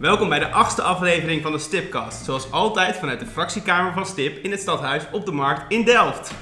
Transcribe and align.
Welkom 0.00 0.28
bij 0.28 0.38
de 0.38 0.50
achtste 0.50 0.82
aflevering 0.82 1.42
van 1.42 1.52
de 1.52 1.58
Stipcast. 1.58 2.24
Zoals 2.24 2.50
altijd 2.50 2.96
vanuit 2.96 3.20
de 3.20 3.26
fractiekamer 3.26 3.92
van 3.92 4.06
Stip 4.06 4.44
in 4.44 4.50
het 4.50 4.60
stadhuis 4.60 5.02
op 5.12 5.26
de 5.26 5.32
markt 5.32 5.72
in 5.72 5.84
Delft. 5.84 6.32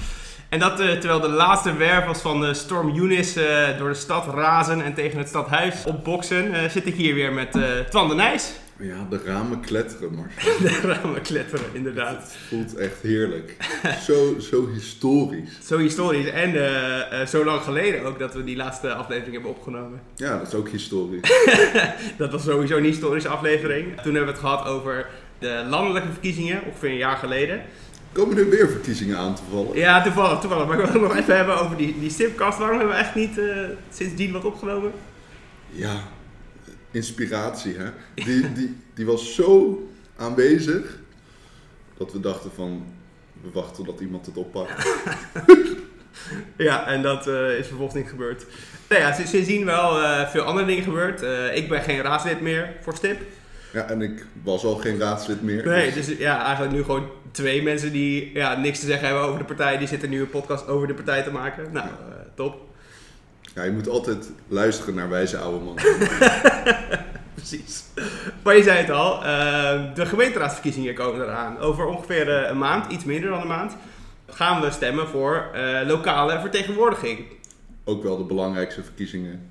En 0.48 0.59
dat 0.59 0.80
eh, 0.80 0.91
terwijl 0.91 1.20
de 1.20 1.29
laatste 1.29 1.77
wervels 1.77 2.20
van 2.20 2.41
de 2.41 2.55
storm 2.55 2.96
Eunice 2.96 3.46
eh, 3.46 3.79
door 3.79 3.88
de 3.88 3.95
stad 3.95 4.27
razen 4.34 4.84
en 4.84 4.95
tegen 4.95 5.18
het 5.18 5.29
stadhuis 5.29 5.84
opboksen, 5.84 6.55
eh, 6.55 6.70
zit 6.70 6.86
ik 6.86 6.95
hier 6.95 7.14
weer 7.14 7.32
met 7.32 7.56
eh 7.56 7.62
Twan 7.91 8.09
de 8.09 8.14
Nijs. 8.14 8.52
Ja, 8.80 9.06
de 9.10 9.20
ramen 9.24 9.60
kletteren, 9.60 10.14
Marcel. 10.14 10.59
De 10.68 10.80
ramen 10.80 11.23
kletteren, 11.23 11.64
inderdaad. 11.73 12.23
Het 12.23 12.37
voelt 12.48 12.74
echt 12.74 13.02
heerlijk. 13.02 13.56
Zo, 14.02 14.38
zo 14.38 14.68
historisch. 14.68 15.51
Zo 15.62 15.78
historisch 15.78 16.30
en 16.30 16.54
eh, 16.54 17.20
eh, 17.20 17.27
zo 17.27 17.45
lang 17.45 17.60
geleden 17.60 18.04
ook 18.04 18.18
dat 18.18 18.34
we 18.34 18.45
die 18.45 18.56
laatste 18.56 18.95
aflevering 18.95 19.32
hebben 19.32 19.51
opgenomen. 19.51 20.01
Ja, 20.16 20.38
dat 20.38 20.46
is 20.46 20.54
ook 20.54 20.68
historisch. 20.68 21.30
Dat 22.18 22.32
was 22.32 22.42
sowieso 22.42 22.77
een 22.77 22.84
historische 22.84 23.28
aflevering. 23.28 23.87
Toen 23.87 24.14
hebben 24.14 24.24
we 24.24 24.30
het 24.30 24.38
gehad 24.38 24.66
over 24.66 25.06
de 25.38 25.65
landelijke 25.68 26.09
verkiezingen, 26.09 26.62
ongeveer 26.66 26.90
een 26.90 26.96
jaar 26.96 27.16
geleden. 27.16 27.62
Komen 28.12 28.38
er 28.38 28.48
weer 28.48 28.68
verkiezingen 28.68 29.16
aan 29.16 29.34
te 29.34 29.42
vallen? 29.51 29.76
Ja, 29.76 30.02
toevallig, 30.02 30.40
toevallig. 30.40 30.66
Maar 30.66 30.79
ik 30.79 30.84
wil 30.84 30.92
het 30.92 31.02
nog 31.02 31.16
even 31.16 31.37
hebben 31.37 31.60
over 31.60 31.76
die, 31.76 32.01
die 32.01 32.10
stipkast. 32.10 32.59
Waarom 32.59 32.79
hebben 32.79 32.96
we 32.96 33.02
echt 33.02 33.15
niet 33.15 33.38
eh, 33.38 33.46
sindsdien 33.92 34.32
wat 34.32 34.45
opgenomen? 34.45 34.92
Ja, 35.70 36.02
inspiratie, 36.98 37.77
hè. 37.77 37.91
Die, 38.15 38.52
die, 38.59 38.77
die 38.95 39.07
was 39.07 39.34
zo 39.34 39.83
aanwezig 40.16 40.98
dat 41.97 42.12
we 42.12 42.21
dachten 42.21 42.51
van, 42.55 42.87
we 43.43 43.49
wachten 43.52 43.85
tot 43.85 44.01
iemand 44.01 44.27
het 44.27 44.37
oppakt. 44.37 44.87
Ja, 46.57 46.87
en 46.87 47.02
dat 47.02 47.27
eh, 47.27 47.59
is 47.59 47.66
vervolgens 47.66 47.99
niet 47.99 48.09
gebeurd. 48.09 48.46
Nou 48.88 49.02
ja, 49.02 49.13
sinds- 49.13 49.30
sindsdien 49.30 49.65
wel 49.65 50.02
eh, 50.02 50.29
veel 50.29 50.43
andere 50.43 50.66
dingen 50.66 50.82
gebeurd. 50.82 51.23
Eh, 51.23 51.57
ik 51.57 51.68
ben 51.68 51.82
geen 51.82 52.01
raadslid 52.01 52.40
meer 52.40 52.77
voor 52.80 52.95
STIP. 52.96 53.21
Ja, 53.73 53.88
en 53.88 54.02
ik 54.02 54.27
was 54.43 54.65
al 54.65 54.74
geen 54.74 54.99
raadslid 54.99 55.43
meer. 55.43 55.66
Nee, 55.66 55.93
dus 55.93 56.07
ja, 56.07 56.45
eigenlijk 56.45 56.74
nu 56.74 56.83
gewoon 56.83 57.09
twee 57.33 57.62
mensen 57.62 57.93
die 57.93 58.30
ja, 58.35 58.57
niks 58.57 58.80
te 58.80 58.87
zeggen 58.87 59.07
hebben 59.07 59.24
over 59.24 59.38
de 59.38 59.45
partij. 59.45 59.79
Die 59.79 59.88
zitten 59.88 60.10
nu 60.10 60.21
een 60.21 60.30
podcast 60.30 60.66
over 60.66 60.87
de 60.87 60.95
partij 60.95 61.23
te 61.23 61.30
maken. 61.30 61.73
Nou, 61.73 61.88
top. 62.35 62.68
Ja, 63.54 63.63
je 63.63 63.73
moet 63.73 63.88
altijd 63.88 64.31
luisteren 64.49 64.94
naar 64.94 65.09
wijze 65.09 65.38
oude 65.38 65.65
mannen. 65.65 65.84
Precies. 67.34 67.84
Maar 68.43 68.56
je 68.56 68.62
zei 68.62 68.78
het 68.78 68.91
al, 68.91 69.25
eh, 69.25 69.94
de 69.94 70.06
gemeenteraadsverkiezingen 70.06 70.94
komen 70.94 71.22
eraan. 71.22 71.59
Over 71.59 71.87
ongeveer 71.87 72.28
eh, 72.28 72.50
een 72.50 72.59
maand, 72.59 72.93
iets 72.93 73.05
minder 73.05 73.31
dan 73.31 73.41
een 73.41 73.47
maand, 73.47 73.77
gaan 74.27 74.60
we 74.60 74.71
stemmen 74.71 75.09
voor 75.09 75.50
eh, 75.55 75.87
lokale 75.87 76.41
vertegenwoordiging. 76.41 77.19
Ook 77.84 78.03
wel 78.03 78.16
de 78.16 78.25
belangrijkste 78.25 78.82
verkiezingen 78.82 79.50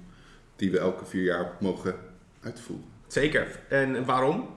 die 0.55 0.71
we 0.71 0.79
elke 0.79 1.05
vier 1.05 1.23
jaar 1.23 1.51
mogen 1.59 1.95
uitvoeren. 2.43 2.85
Zeker. 3.07 3.47
En 3.69 4.05
waarom? 4.05 4.47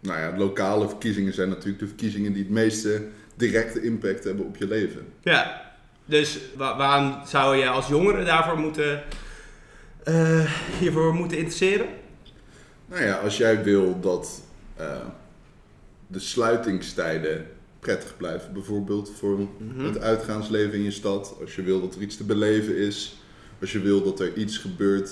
Nou 0.00 0.20
ja, 0.20 0.36
lokale 0.36 0.88
verkiezingen 0.88 1.32
zijn 1.34 1.48
natuurlijk 1.48 1.78
de 1.78 1.86
verkiezingen 1.86 2.32
die 2.32 2.42
het 2.42 2.52
meeste 2.52 3.08
directe 3.36 3.82
impact 3.82 4.24
hebben 4.24 4.44
op 4.44 4.56
je 4.56 4.66
leven. 4.66 5.06
Ja, 5.22 5.73
dus 6.04 6.38
wa- 6.56 6.76
waaraan 6.76 7.26
zou 7.26 7.56
je 7.56 7.68
als 7.68 7.86
jongere 7.86 8.24
daarvoor 8.24 8.58
moeten, 8.58 9.02
eh, 10.04 10.50
hiervoor 10.78 11.14
moeten 11.14 11.36
interesseren? 11.38 11.86
Nou 12.86 13.02
ja, 13.04 13.14
als 13.16 13.36
jij 13.36 13.62
wil 13.62 14.00
dat 14.00 14.42
eh, 14.76 14.96
de 16.06 16.18
sluitingstijden 16.18 17.46
prettig 17.80 18.16
blijven, 18.16 18.52
bijvoorbeeld 18.52 19.10
voor 19.18 19.38
Mhm. 19.58 19.84
het 19.84 19.98
uitgaansleven 20.00 20.72
in 20.74 20.82
je 20.82 20.90
stad, 20.90 21.34
als 21.40 21.54
je 21.54 21.62
wil 21.62 21.80
dat 21.80 21.94
er 21.94 22.02
iets 22.02 22.16
te 22.16 22.24
beleven 22.24 22.76
is, 22.76 23.16
als 23.60 23.72
je 23.72 23.80
wil 23.80 24.02
dat 24.02 24.20
er 24.20 24.34
iets 24.36 24.58
gebeurt 24.58 25.10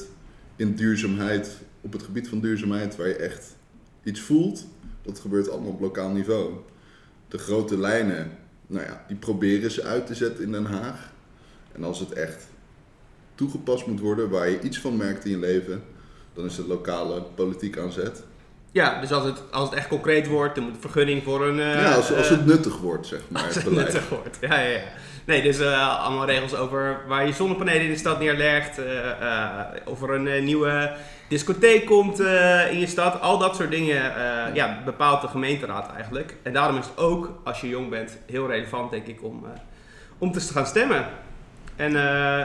in 0.57 0.75
duurzaamheid, 0.75 1.57
op 1.81 1.93
het 1.93 2.03
gebied 2.03 2.29
van 2.29 2.41
duurzaamheid, 2.41 2.97
waar 2.97 3.09
je 3.09 3.17
echt 3.17 3.57
iets 4.05 4.21
voelt, 4.21 4.67
dat 5.03 5.19
gebeurt 5.19 5.51
allemaal 5.51 5.71
op 5.71 5.81
lokaal 5.81 6.11
niveau. 6.11 6.53
De 7.29 7.39
grote 7.39 7.79
lijnen, 7.79 8.39
nou 8.73 8.87
ja, 8.87 9.05
die 9.09 9.17
proberen 9.17 9.71
ze 9.71 9.83
uit 9.83 10.07
te 10.07 10.15
zetten 10.15 10.45
in 10.45 10.53
Den 10.53 10.65
Haag. 10.65 11.13
En 11.73 11.85
als 11.85 12.01
het 12.01 12.13
echt 12.13 12.47
toegepast 13.35 13.87
moet 13.87 14.01
worden, 14.01 14.31
waar 14.31 14.49
je 14.49 14.61
iets 14.61 14.79
van 14.79 14.97
merkt 14.97 15.25
in 15.25 15.31
je 15.31 15.39
leven, 15.39 15.83
dan 16.35 16.45
is 16.45 16.57
de 16.57 16.67
lokale 16.67 17.23
politiek 17.23 17.79
aan 17.79 17.93
zet. 17.93 18.23
Ja, 18.73 19.01
dus 19.01 19.13
als 19.13 19.25
het, 19.25 19.43
als 19.51 19.69
het 19.69 19.79
echt 19.79 19.89
concreet 19.89 20.27
wordt, 20.27 20.55
dan 20.55 20.65
moet 20.65 20.75
een 20.75 20.81
vergunning 20.81 21.23
voor 21.23 21.47
een... 21.47 21.61
eh, 21.61 21.83
ja, 21.83 21.95
als, 21.95 22.13
als 22.13 22.31
eh, 22.31 22.37
het 22.37 22.47
nuttig 22.47 22.79
wordt, 22.79 23.07
zeg 23.07 23.21
maar, 23.29 23.45
Als 23.45 23.55
het 23.55 23.65
het 23.65 23.73
nuttig 23.75 24.09
wordt. 24.09 24.39
Ja, 24.41 24.59
ja, 24.59 24.69
ja. 24.69 24.81
Nee, 25.25 25.43
dus 25.43 25.59
eh, 25.59 26.05
allemaal 26.05 26.27
regels 26.27 26.55
over 26.55 27.01
waar 27.07 27.27
je 27.27 27.33
zonnepanelen 27.33 27.83
in 27.83 27.91
de 27.91 27.97
stad 27.97 28.19
neerlegt. 28.19 28.79
eh, 28.79 29.61
of 29.85 30.03
er 30.03 30.11
een 30.11 30.45
nieuwe 30.45 30.93
discotheek 31.29 31.87
komt 31.87 32.21
in 32.71 32.79
je 32.79 32.87
stad. 32.87 33.21
Al 33.21 33.39
dat 33.39 33.57
soort 33.57 33.71
dingen 33.71 34.17
eh, 34.17 34.55
ja, 34.55 34.79
bepaalt 34.85 35.21
de 35.21 35.29
gemeenteraad 35.29 35.95
eigenlijk. 35.95 36.37
En 36.43 36.53
daarom 36.53 36.79
is 36.79 36.85
het 36.85 36.99
ook, 36.99 37.41
als 37.45 37.61
je 37.61 37.69
jong 37.69 37.91
bent, 37.91 38.19
heel 38.31 38.47
relevant 38.47 38.91
denk 38.91 39.07
ik 39.07 39.23
om, 39.25 39.45
om 40.19 40.33
te 40.33 40.41
gaan 40.41 40.67
stemmen. 40.67 41.07
En 41.77 41.93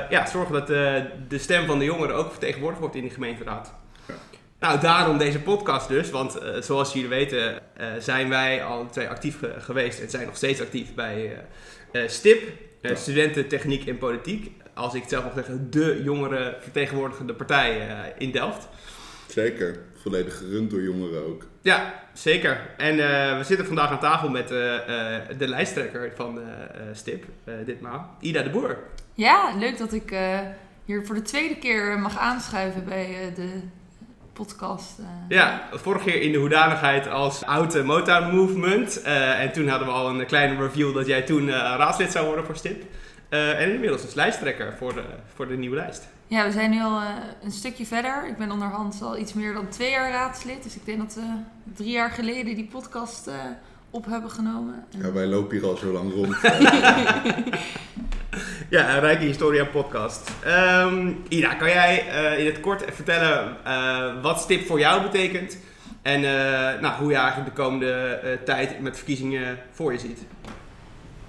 ja, 0.09 0.25
zorgen 0.25 0.53
dat 0.53 0.67
de 0.67 1.37
stem 1.37 1.65
van 1.65 1.79
de 1.79 1.85
jongeren 1.85 2.15
ook 2.15 2.29
vertegenwoordigd 2.29 2.81
wordt 2.81 2.95
in 2.95 3.01
die 3.01 3.11
gemeenteraad. 3.11 3.73
Nou, 4.59 4.79
daarom 4.79 5.17
deze 5.17 5.39
podcast 5.41 5.87
dus. 5.87 6.09
Want 6.09 6.37
eh, 6.37 6.61
zoals 6.61 6.93
jullie 6.93 7.09
weten 7.09 7.61
eh, 7.77 7.87
zijn 7.99 8.29
wij 8.29 8.63
al 8.63 8.89
twee 8.89 9.07
actief 9.07 9.39
ge- 9.39 9.55
geweest. 9.59 9.99
En 9.99 10.09
zijn 10.09 10.25
nog 10.25 10.35
steeds 10.35 10.61
actief 10.61 10.93
bij 10.93 11.37
eh, 11.91 12.03
eh, 12.03 12.09
STIP. 12.09 12.41
Ja. 12.81 12.95
Studenten 12.95 13.47
Techniek 13.47 13.85
en 13.87 13.97
Politiek. 13.97 14.51
Als 14.73 14.93
ik 14.93 15.01
het 15.01 15.09
zelf 15.09 15.23
mag 15.23 15.33
zeggen, 15.33 15.69
de 15.69 16.01
jongeren 16.03 16.55
vertegenwoordigende 16.61 17.33
partij 17.33 17.87
eh, 17.87 17.95
in 18.17 18.31
Delft. 18.31 18.67
Zeker, 19.27 19.79
volledig 20.01 20.37
gerund 20.37 20.69
door 20.69 20.81
jongeren 20.81 21.25
ook. 21.25 21.45
Ja, 21.61 22.03
zeker. 22.13 22.59
En 22.77 22.91
eh, 22.99 23.37
we 23.37 23.43
zitten 23.43 23.65
vandaag 23.65 23.89
aan 23.91 23.99
tafel 23.99 24.29
met 24.29 24.51
eh, 24.51 25.15
eh, 25.15 25.21
de 25.37 25.47
lijsttrekker 25.47 26.11
van 26.15 26.39
eh, 26.41 26.45
eh, 26.47 26.81
STIP, 26.93 27.25
eh, 27.43 27.53
ditmaal, 27.65 28.15
Ida 28.19 28.41
de 28.41 28.49
Boer. 28.49 28.77
Ja, 29.13 29.53
leuk 29.57 29.77
dat 29.77 29.93
ik 29.93 30.11
eh, 30.11 30.39
hier 30.85 31.05
voor 31.05 31.15
de 31.15 31.21
tweede 31.21 31.57
keer 31.57 31.99
mag 31.99 32.17
aanschuiven 32.17 32.85
bij 32.85 33.05
eh, 33.05 33.35
de 33.35 33.49
podcast. 34.37 34.99
eh. 34.99 35.05
Ja, 35.37 35.61
vorige 35.71 36.09
keer 36.09 36.21
in 36.21 36.31
de 36.31 36.37
hoedanigheid 36.37 37.09
als 37.09 37.45
oude 37.45 37.83
Motown 37.83 38.35
Movement. 38.35 39.01
Eh, 39.01 39.41
en 39.41 39.51
toen 39.51 39.67
hadden 39.67 39.87
we 39.87 39.93
al 39.93 40.09
een 40.09 40.25
kleine 40.25 40.61
review 40.63 40.93
dat 40.93 41.07
jij 41.07 41.21
toen 41.21 41.49
eh, 41.49 41.55
raadslid 41.55 42.11
zou 42.11 42.25
worden 42.25 42.45
voor 42.45 42.55
STIP. 42.55 42.83
Eh, 43.29 43.61
en 43.61 43.73
inmiddels 43.73 44.01
dus 44.01 44.13
lijsttrekker 44.13 44.73
voor 44.77 44.93
de, 44.93 45.03
voor 45.35 45.47
de 45.47 45.57
nieuwe 45.57 45.75
lijst. 45.75 46.07
Ja, 46.27 46.45
we 46.45 46.51
zijn 46.51 46.69
nu 46.71 46.81
al 46.81 46.99
eh, 46.99 47.05
een 47.43 47.51
stukje 47.51 47.85
verder. 47.85 48.27
Ik 48.27 48.37
ben 48.37 48.51
onderhand 48.51 48.99
al 49.01 49.17
iets 49.17 49.33
meer 49.33 49.53
dan 49.53 49.67
twee 49.69 49.89
jaar 49.91 50.11
raadslid. 50.11 50.63
Dus 50.63 50.75
ik 50.75 50.85
denk 50.85 50.97
dat 50.99 51.13
we 51.15 51.21
drie 51.75 51.91
jaar 51.91 52.11
geleden 52.11 52.55
die 52.55 52.67
podcast 52.71 53.27
eh, 53.27 53.33
op 53.89 54.05
hebben 54.05 54.31
genomen. 54.31 54.85
En- 54.91 54.99
Ja, 55.05 55.11
wij 55.11 55.25
lopen 55.25 55.57
hier 55.57 55.65
al 55.67 55.77
zo 55.77 55.91
lang 55.91 56.13
rond. 56.13 56.35
Ja, 58.69 58.95
een 58.95 58.99
rijke 58.99 59.23
historia 59.23 59.65
podcast. 59.65 60.31
Ehm, 60.43 61.11
Ida, 61.27 61.53
kan 61.53 61.69
jij 61.69 62.07
eh, 62.09 62.39
in 62.39 62.45
het 62.45 62.59
kort 62.59 62.85
vertellen 62.93 63.57
eh, 63.63 64.21
wat 64.21 64.41
STIP 64.41 64.65
voor 64.65 64.79
jou 64.79 65.01
betekent? 65.01 65.57
En 66.01 66.15
eh, 66.15 66.81
nou, 66.81 67.01
hoe 67.01 67.11
je 67.11 67.17
eigenlijk 67.17 67.55
de 67.55 67.61
komende 67.61 68.39
tijd 68.45 68.79
met 68.79 68.95
verkiezingen 68.95 69.57
voor 69.71 69.91
je 69.91 69.99
ziet? 69.99 70.19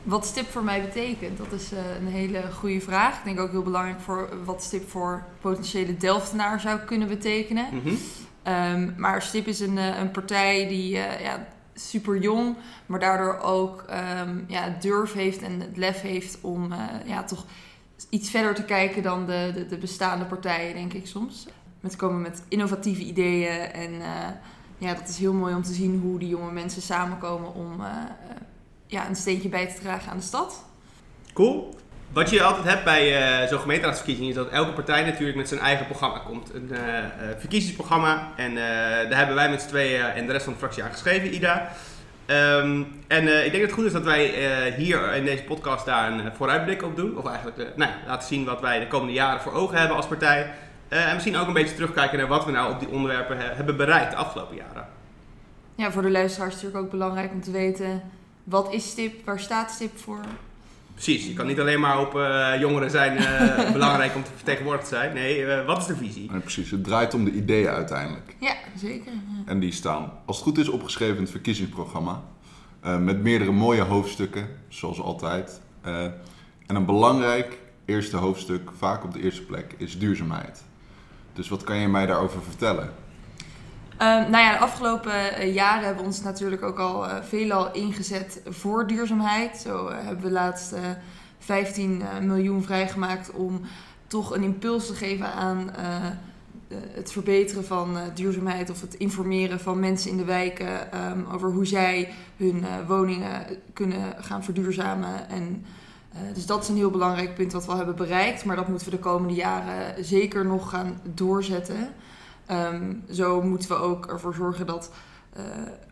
Wat 0.02 0.26
STIP 0.26 0.46
voor 0.46 0.62
mij 0.62 0.80
betekent, 0.80 1.38
dat 1.38 1.52
is 1.52 1.70
een 2.00 2.06
hele 2.06 2.42
goede 2.52 2.80
vraag. 2.80 3.18
Ik 3.18 3.24
denk 3.24 3.40
ook 3.40 3.50
heel 3.50 3.62
belangrijk 3.62 4.00
voor 4.00 4.28
wat 4.44 4.62
STIP 4.62 4.90
voor 4.90 5.24
potentiële 5.40 5.96
Delftenaar 5.96 6.60
zou 6.60 6.78
kunnen 6.78 7.08
betekenen. 7.08 7.66
Mhm. 7.72 7.94
Ehm, 8.42 8.90
maar 8.96 9.22
STIP 9.22 9.46
is 9.46 9.60
een, 9.60 9.76
een 9.76 10.10
partij 10.10 10.68
die 10.68 10.88
ja, 11.22 11.46
super 11.78 12.18
jong, 12.18 12.56
maar 12.86 13.00
daardoor 13.00 13.38
ook 13.38 13.82
ehm, 13.82 14.38
ja, 14.46 14.76
durf 14.80 15.12
heeft 15.12 15.42
en 15.42 15.60
het 15.60 15.76
lef 15.76 16.00
heeft 16.00 16.38
om 16.40 16.72
eh, 16.72 16.78
ja, 17.04 17.22
toch 17.24 17.44
iets 18.10 18.30
verder 18.30 18.54
te 18.54 18.64
kijken 18.64 19.02
dan 19.02 19.26
de, 19.26 19.50
de, 19.54 19.66
de 19.66 19.78
bestaande 19.78 20.24
partijen, 20.24 20.74
denk 20.74 20.92
ik 20.92 21.06
soms. 21.06 21.46
Met 21.80 21.96
komen 21.96 22.20
met 22.20 22.42
innovatieve 22.48 23.02
ideeën 23.02 23.72
en 23.72 23.92
eh, 24.00 24.28
ja, 24.78 24.94
dat 24.94 25.08
is 25.08 25.18
heel 25.18 25.32
mooi 25.32 25.54
om 25.54 25.62
te 25.62 25.72
zien 25.72 26.00
hoe 26.00 26.18
die 26.18 26.28
jonge 26.28 26.52
mensen 26.52 26.82
samenkomen 26.82 27.54
om 27.54 27.80
eh, 27.80 27.90
ja, 28.86 29.08
een 29.08 29.16
steentje 29.16 29.48
bij 29.48 29.66
te 29.66 29.80
dragen 29.80 30.10
aan 30.10 30.16
de 30.16 30.22
stad. 30.22 30.64
Cool. 31.32 31.77
Wat 32.12 32.30
je 32.30 32.42
altijd 32.42 32.64
hebt 32.64 32.84
bij 32.84 33.16
eh, 33.42 33.48
zo'n 33.48 33.60
gemeenteraadsverkiezing 33.60 34.28
is 34.28 34.34
dat 34.34 34.48
elke 34.48 34.72
partij 34.72 35.04
natuurlijk 35.04 35.36
met 35.36 35.48
zijn 35.48 35.60
eigen 35.60 35.86
programma 35.86 36.18
komt. 36.18 36.54
Een 36.54 36.70
eh, 36.72 36.98
eh, 36.98 37.04
verkiezingsprogramma. 37.38 38.28
En 38.36 38.54
daar 39.08 39.16
hebben 39.18 39.34
wij 39.34 39.50
met 39.50 39.62
z'n 39.62 39.68
tweeën 39.68 40.00
en 40.04 40.26
de 40.26 40.32
rest 40.32 40.44
van 40.44 40.52
de 40.52 40.58
fractie 40.58 40.82
aan 40.82 40.92
geschreven, 40.92 41.34
Ida. 41.34 41.72
Ehm, 42.26 42.82
en 43.06 43.22
ik 43.22 43.50
denk 43.50 43.52
dat 43.52 43.60
het 43.60 43.72
goed 43.72 43.84
is 43.84 43.92
dat 43.92 44.04
wij 44.04 44.32
hier 44.76 45.14
in 45.14 45.24
deze 45.24 45.42
podcast 45.42 45.86
daar 45.86 46.12
een 46.12 46.32
vooruitblik 46.36 46.82
op 46.82 46.96
doen. 46.96 47.18
Of 47.18 47.26
eigenlijk 47.26 47.76
nou, 47.76 47.90
laten 48.06 48.28
zien 48.28 48.44
wat 48.44 48.60
wij 48.60 48.78
de 48.80 48.86
komende 48.86 49.12
jaren 49.12 49.40
voor 49.40 49.52
ogen 49.52 49.78
hebben 49.78 49.96
als 49.96 50.06
partij. 50.06 50.50
En 50.88 51.14
misschien 51.14 51.36
ook 51.36 51.46
een 51.46 51.52
beetje 51.52 51.74
terugkijken 51.74 52.18
naar 52.18 52.26
wat 52.26 52.44
we 52.44 52.50
nou 52.50 52.72
op 52.72 52.80
die 52.80 52.88
onderwerpen 52.88 53.38
he- 53.38 53.54
hebben 53.54 53.76
bereikt 53.76 54.10
de 54.10 54.16
afgelopen 54.16 54.56
jaren. 54.56 54.86
Ja, 55.74 55.90
voor 55.92 56.02
de 56.02 56.10
luisteraars 56.10 56.54
natuurlijk 56.54 56.84
ook 56.84 56.90
belangrijk 56.90 57.32
om 57.32 57.42
te 57.42 57.50
weten 57.50 58.02
wat 58.44 58.72
is 58.72 58.90
STIP, 58.90 59.24
waar 59.24 59.40
staat 59.40 59.70
STIP 59.70 59.98
voor. 59.98 60.20
Precies, 60.98 61.26
je 61.26 61.32
kan 61.32 61.46
niet 61.46 61.60
alleen 61.60 61.80
maar 61.80 62.00
op 62.00 62.16
eh, 62.16 62.60
jongeren 62.60 62.90
zijn 62.90 63.16
eh, 63.16 63.72
belangrijk 63.78 64.14
om 64.14 64.22
te 64.22 64.30
vertegenwoordigd 64.34 64.88
te 64.88 64.94
zijn. 64.94 65.14
Nee, 65.14 65.44
eh, 65.44 65.66
wat 65.66 65.78
is 65.78 65.86
de 65.86 65.96
visie? 65.96 66.30
Nee, 66.30 66.40
precies, 66.40 66.70
het 66.70 66.84
draait 66.84 67.14
om 67.14 67.24
de 67.24 67.30
ideeën 67.30 67.68
uiteindelijk. 67.68 68.36
Ja, 68.40 68.54
zeker. 68.76 69.12
ja. 69.12 69.42
En 69.46 69.60
die 69.60 69.72
staan, 69.72 70.12
als 70.26 70.36
het 70.36 70.46
goed 70.46 70.58
is, 70.58 70.68
opgeschreven 70.68 71.16
in 71.16 71.22
het 71.22 71.30
verkiezingsprogramma. 71.30 72.22
Eh, 72.80 72.98
met 72.98 73.22
meerdere 73.22 73.52
mooie 73.52 73.82
hoofdstukken, 73.82 74.48
zoals 74.68 75.00
altijd. 75.00 75.60
Eh, 75.80 76.04
en 76.66 76.76
een 76.76 76.84
belangrijk 76.84 77.58
eerste 77.84 78.16
hoofdstuk, 78.16 78.70
vaak 78.76 79.04
op 79.04 79.12
de 79.12 79.22
eerste 79.22 79.42
plek, 79.42 79.74
is 79.76 79.98
duurzaamheid. 79.98 80.62
Dus 81.32 81.48
wat 81.48 81.64
kan 81.64 81.76
je 81.76 81.88
mij 81.88 82.06
daarover 82.06 82.42
vertellen? 82.42 82.92
Ehm, 83.98 84.30
nou 84.30 84.44
ja, 84.44 84.52
de 84.52 84.58
afgelopen 84.58 85.34
eh, 85.34 85.54
jaren 85.54 85.84
hebben 85.84 86.02
we 86.02 86.08
ons 86.08 86.22
natuurlijk 86.22 86.62
ook 86.62 86.78
al 86.78 87.08
eh, 87.08 87.22
veelal 87.22 87.72
ingezet 87.72 88.40
voor 88.46 88.86
duurzaamheid. 88.86 89.56
Zo 89.56 89.86
eh, 89.86 89.96
hebben 90.04 90.24
we 90.24 90.30
laatst 90.30 90.72
eh, 90.72 90.80
15 91.38 92.02
eh, 92.02 92.18
miljoen 92.18 92.62
vrijgemaakt 92.62 93.30
om 93.30 93.60
toch 94.06 94.34
een 94.34 94.42
impuls 94.42 94.86
te 94.86 94.94
geven 94.94 95.32
aan 95.32 95.70
het 96.92 97.12
verbeteren 97.12 97.64
van 97.64 97.96
duurzaamheid 98.14 98.70
of 98.70 98.80
het 98.80 98.94
informeren 98.94 99.60
van 99.60 99.80
mensen 99.80 100.10
in 100.10 100.16
de 100.16 100.24
wijken 100.24 100.92
ehm, 100.92 101.20
over 101.32 101.50
hoe 101.50 101.66
zij 101.66 102.12
hun 102.36 102.64
woningen 102.86 103.46
kunnen 103.72 104.14
gaan 104.18 104.44
verduurzamen. 104.44 105.28
En, 105.28 105.64
dus 106.34 106.46
dat 106.46 106.62
is 106.62 106.68
een 106.68 106.76
heel 106.76 106.90
belangrijk 106.90 107.34
punt 107.34 107.52
wat 107.52 107.64
we 107.64 107.70
al 107.70 107.76
hebben 107.76 107.96
bereikt, 107.96 108.44
maar 108.44 108.56
dat 108.56 108.68
moeten 108.68 108.90
we 108.90 108.96
de 108.96 109.02
komende 109.02 109.34
jaren 109.34 110.04
zeker 110.04 110.46
nog 110.46 110.70
gaan 110.70 111.00
doorzetten. 111.14 111.88
Ehm, 112.48 112.94
zo 113.10 113.42
moeten 113.42 113.68
we 113.68 113.74
ook 113.74 114.06
ervoor 114.06 114.34
zorgen 114.34 114.66
dat 114.66 114.90
eh, 115.32 115.44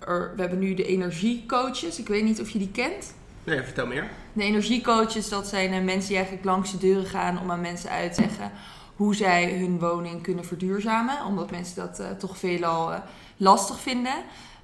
er, 0.08 0.32
we 0.34 0.40
hebben 0.40 0.58
nu 0.58 0.74
de 0.74 0.86
energiecoaches. 0.86 1.98
Ik 1.98 2.08
weet 2.08 2.24
niet 2.24 2.40
of 2.40 2.50
je 2.50 2.58
die 2.58 2.70
kent. 2.70 3.14
Nee, 3.44 3.62
vertel 3.62 3.86
meer. 3.86 4.10
De 4.32 4.42
energiecoaches, 4.42 5.28
dat 5.28 5.46
zijn 5.46 5.72
eh, 5.72 5.82
mensen 5.82 6.08
die 6.08 6.16
eigenlijk 6.16 6.46
langs 6.46 6.70
de 6.72 6.78
deuren 6.78 7.06
gaan 7.06 7.40
om 7.40 7.50
aan 7.50 7.60
mensen 7.60 7.90
uit 7.90 8.14
te 8.14 8.20
leggen 8.20 8.50
hoe 8.96 9.14
zij 9.14 9.58
hun 9.58 9.78
woning 9.78 10.22
kunnen 10.22 10.44
verduurzamen. 10.44 11.24
Omdat 11.24 11.50
mensen 11.50 11.76
dat 11.76 11.98
eh, 11.98 12.10
toch 12.10 12.38
veelal 12.38 13.02
lastig 13.36 13.80
vinden. 13.80 14.14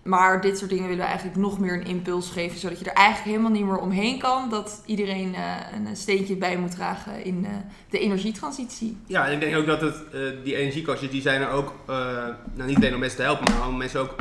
Maar 0.02 0.40
dit 0.40 0.58
soort 0.58 0.70
dingen 0.70 0.88
willen 0.88 1.02
we 1.02 1.08
eigenlijk 1.08 1.36
nog 1.36 1.58
meer 1.58 1.74
een 1.74 1.86
impuls 1.86 2.30
geven, 2.30 2.58
zodat 2.58 2.78
je 2.78 2.84
er 2.84 2.92
eigenlijk 2.92 3.28
helemaal 3.28 3.50
niet 3.50 3.64
meer 3.64 3.78
omheen 3.78 4.18
kan 4.18 4.50
dat 4.50 4.82
iedereen 4.86 5.34
eh, 5.34 5.56
een 5.74 5.96
steentje 5.96 6.36
bij 6.36 6.56
moet 6.56 6.70
dragen 6.70 7.24
in 7.24 7.44
eh, 7.44 7.50
de 7.90 7.98
energietransitie. 7.98 8.96
Ja, 9.06 9.26
en 9.26 9.32
ik 9.32 9.40
denk 9.40 9.56
ook 9.56 9.66
dat 9.66 9.80
het, 9.80 9.96
eh, 10.12 10.20
die 10.44 10.56
energiecoaches, 10.56 11.10
die 11.10 11.22
zijn 11.22 11.40
er 11.40 11.48
ook, 11.48 11.74
nou 11.86 12.68
niet 12.68 12.76
alleen 12.76 12.94
om 12.94 13.00
mensen 13.00 13.18
te 13.18 13.24
helpen, 13.24 13.58
maar 13.58 13.68
om 13.68 13.76
mensen 13.76 14.00
ook 14.00 14.14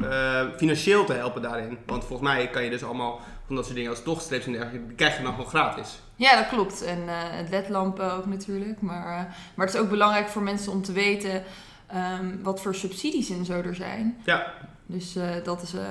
financieel 0.58 1.06
te 1.06 1.14
helpen 1.14 1.42
daarin. 1.42 1.78
Want 1.86 2.06
volgens 2.06 2.30
mij 2.30 2.48
kan 2.48 2.64
je 2.64 2.70
dus 2.70 2.84
allemaal 2.84 3.22
van 3.46 3.56
dat 3.56 3.66
soort 3.66 3.78
dingen 3.78 3.92
als 3.92 4.04
tochtstrips 4.04 4.46
en 4.46 4.52
dergelijke, 4.52 4.88
die 4.88 4.96
krijg 4.96 5.18
je 5.18 5.24
dan 5.24 5.34
gewoon 5.34 5.50
gratis. 5.50 6.00
Ja, 6.16 6.36
dat 6.36 6.48
klopt. 6.48 6.84
En 6.84 7.00
het 7.08 7.50
ledlampen 7.50 8.14
ook 8.14 8.26
natuurlijk. 8.26 8.82
Maar, 8.82 9.36
maar 9.56 9.66
het 9.66 9.76
is 9.76 9.82
ook 9.82 9.90
belangrijk 9.90 10.28
voor 10.28 10.42
mensen 10.42 10.72
om 10.72 10.82
te 10.82 10.92
weten 10.92 11.44
ehm, 11.88 12.42
wat 12.42 12.62
voor 12.62 12.76
subsidies 12.76 13.30
en 13.30 13.46
zo 13.46 13.54
er 13.54 13.76
zijn. 13.76 14.18
Ja, 14.26 14.54
Dus 14.92 15.16
eh, 15.16 15.30
dat 15.44 15.62
is 15.62 15.74
eh, 15.74 15.82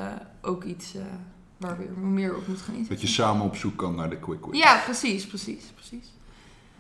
ook 0.43 0.65
iets 0.65 0.95
eh, 0.95 1.03
waar 1.57 1.79
we 1.79 2.01
meer 2.01 2.37
op 2.37 2.47
moeten 2.47 2.65
gaan 2.65 2.75
Dat 2.75 2.83
inzetten. 2.83 3.07
je 3.07 3.13
samen 3.13 3.45
op 3.45 3.57
zoek 3.57 3.77
kan 3.79 3.95
naar 3.95 4.11
de 4.11 4.19
quick 4.19 4.45
win. 4.47 4.55
Ja, 4.59 4.81
precies, 4.85 5.27
precies, 5.27 5.65
precies. 5.75 6.13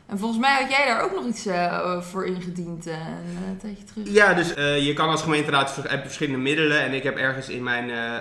En 0.06 0.18
volgens 0.18 0.40
mij 0.40 0.60
had 0.62 0.70
jij 0.70 0.86
daar 0.86 1.02
ook 1.02 1.14
nog 1.14 1.26
iets 1.26 1.46
eh, 1.46 2.00
voor 2.00 2.26
ingediend 2.26 2.86
een 2.86 3.58
tijdje 3.60 3.84
terug. 3.84 4.12
Ja, 4.12 4.34
dus 4.34 4.54
eh, 4.54 4.86
je 4.86 4.92
kan 4.92 5.08
als 5.08 5.22
gemeenteraad 5.22 5.76
heb 5.76 5.90
je 5.90 5.98
verschillende 6.04 6.38
middelen. 6.40 6.80
En 6.82 6.92
ik 6.92 7.02
heb 7.02 7.16
ergens 7.16 7.48
in 7.48 7.62
mijn 7.62 7.90
eh, 7.90 8.16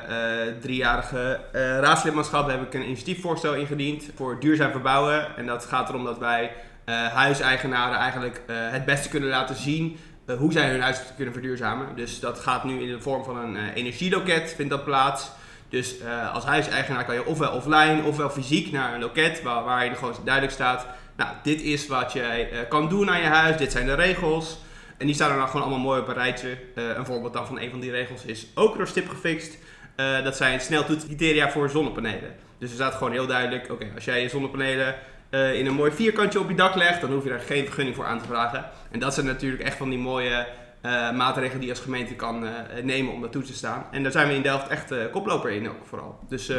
eh, 0.47 0.53
driejarige 0.61 1.39
eh, 1.53 1.61
raadslidmaatschap 1.61 2.49
heb 2.49 2.61
ik 2.61 2.73
een 2.73 2.85
initiatiefvoorstel 2.85 3.55
ingediend 3.55 4.03
voor 4.15 4.39
duurzaam 4.39 4.71
verbouwen. 4.71 5.37
En 5.37 5.45
dat 5.45 5.65
gaat 5.65 5.89
erom 5.89 6.03
dat 6.03 6.17
wij 6.17 6.51
eh, 6.85 7.07
huiseigenaren 7.07 7.97
eigenlijk 7.97 8.41
eh, 8.47 8.55
het 8.57 8.85
beste 8.85 9.09
kunnen 9.09 9.29
laten 9.29 9.55
zien 9.55 9.97
hoe 10.37 10.51
zij 10.51 10.69
hun 10.69 10.81
huis 10.81 11.01
kunnen 11.15 11.33
verduurzamen. 11.33 11.87
Dus 11.95 12.19
dat 12.19 12.39
gaat 12.39 12.63
nu 12.63 12.81
in 12.81 12.91
de 12.91 13.01
vorm 13.01 13.23
van 13.23 13.37
een 13.37 13.55
eh, 13.55 13.75
energieloket, 13.75 14.53
vindt 14.55 14.71
dat 14.71 14.83
plaats. 14.83 15.31
Dus 15.69 15.99
eh, 15.99 16.33
als 16.33 16.45
huiseigenaar 16.45 17.05
kan 17.05 17.15
je 17.15 17.25
ofwel 17.25 17.51
offline 17.51 18.03
ofwel 18.03 18.29
fysiek 18.29 18.71
naar 18.71 18.93
een 18.93 18.99
loket 18.99 19.41
waar, 19.41 19.63
waar 19.63 19.83
je 19.83 19.89
er 19.89 19.97
gewoon 19.97 20.15
duidelijk 20.23 20.53
staat. 20.53 20.87
Nou, 21.19 21.31
dit 21.43 21.61
is 21.61 21.87
wat 21.87 22.13
jij 22.13 22.51
eh, 22.51 22.59
kan 22.69 22.89
doen 22.89 23.09
aan 23.09 23.21
je 23.21 23.27
huis, 23.27 23.57
dit 23.57 23.71
zijn 23.71 23.85
de 23.85 23.93
regels. 23.93 24.57
En 24.97 25.05
die 25.05 25.15
staan 25.15 25.31
er 25.31 25.37
dan 25.37 25.47
gewoon 25.47 25.61
allemaal 25.61 25.79
mooi 25.79 26.01
op 26.01 26.07
een 26.07 26.13
rijtje. 26.13 26.57
Eh, 26.75 26.83
een 26.95 27.05
voorbeeld 27.05 27.33
dan 27.33 27.45
van 27.45 27.59
een 27.59 27.69
van 27.69 27.79
die 27.79 27.91
regels 27.91 28.25
is 28.25 28.47
ook 28.55 28.77
door 28.77 28.87
stip 28.87 29.09
gefixt. 29.09 29.57
Eh, 29.95 30.23
dat 30.23 30.35
zijn 30.35 30.61
sneltoetscriteria 30.61 31.49
voor 31.49 31.69
zonnepanelen. 31.69 32.35
Dus 32.57 32.69
er 32.69 32.75
staat 32.75 32.93
gewoon 32.93 33.11
heel 33.11 33.27
duidelijk, 33.27 33.71
oké, 33.71 33.87
als 33.95 34.05
jij 34.05 34.21
je 34.21 34.29
zonnepanelen 34.29 34.95
eh, 35.29 35.53
in 35.53 35.65
een 35.65 35.73
mooi 35.73 35.91
vierkantje 35.91 36.39
op 36.39 36.49
je 36.49 36.55
dak 36.55 36.75
legt, 36.75 37.01
dan 37.01 37.11
hoef 37.11 37.23
je 37.23 37.29
daar 37.29 37.39
geen 37.39 37.65
vergunning 37.65 37.95
voor 37.95 38.05
aan 38.05 38.19
te 38.19 38.27
vragen. 38.27 38.65
En 38.91 38.99
dat 38.99 39.13
zijn 39.13 39.25
natuurlijk 39.25 39.63
echt 39.63 39.77
van 39.77 39.89
die 39.89 39.99
mooie 39.99 40.47
eh, 40.81 41.11
maatregelen 41.11 41.59
die 41.59 41.67
je 41.67 41.73
als 41.73 41.83
gemeente 41.83 42.15
kan 42.15 42.45
eh, 42.45 42.51
nemen 42.83 43.13
om 43.13 43.21
dat 43.21 43.31
toe 43.31 43.41
te 43.41 43.53
staan. 43.53 43.85
En 43.91 44.03
daar 44.03 44.11
zijn 44.11 44.27
we 44.27 44.33
in 44.33 44.41
Delft 44.41 44.67
echt 44.67 44.93
koploper 45.11 45.51
in 45.51 45.69
ook 45.69 45.85
vooral. 45.85 46.19
Dus 46.27 46.49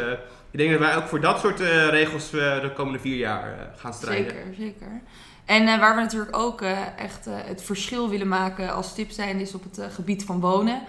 ik 0.51 0.57
denk 0.57 0.71
dat 0.71 0.79
wij 0.79 0.95
ook 0.95 1.07
voor 1.07 1.21
dat 1.21 1.39
soort 1.39 1.59
regels 1.89 2.29
de 2.29 2.71
komende 2.75 2.99
vier 2.99 3.17
jaar 3.17 3.71
gaan 3.75 3.93
strijden. 3.93 4.31
Zeker, 4.31 4.53
zeker. 4.57 5.01
En 5.45 5.79
waar 5.79 5.95
we 5.95 6.01
natuurlijk 6.01 6.37
ook 6.37 6.61
echt 6.97 7.25
het 7.25 7.63
verschil 7.63 8.09
willen 8.09 8.27
maken 8.27 8.73
als 8.73 8.95
tip 8.95 9.11
zijn, 9.11 9.39
is 9.39 9.53
op 9.53 9.63
het 9.63 9.93
gebied 9.93 10.25
van 10.25 10.39
wonen. 10.39 10.81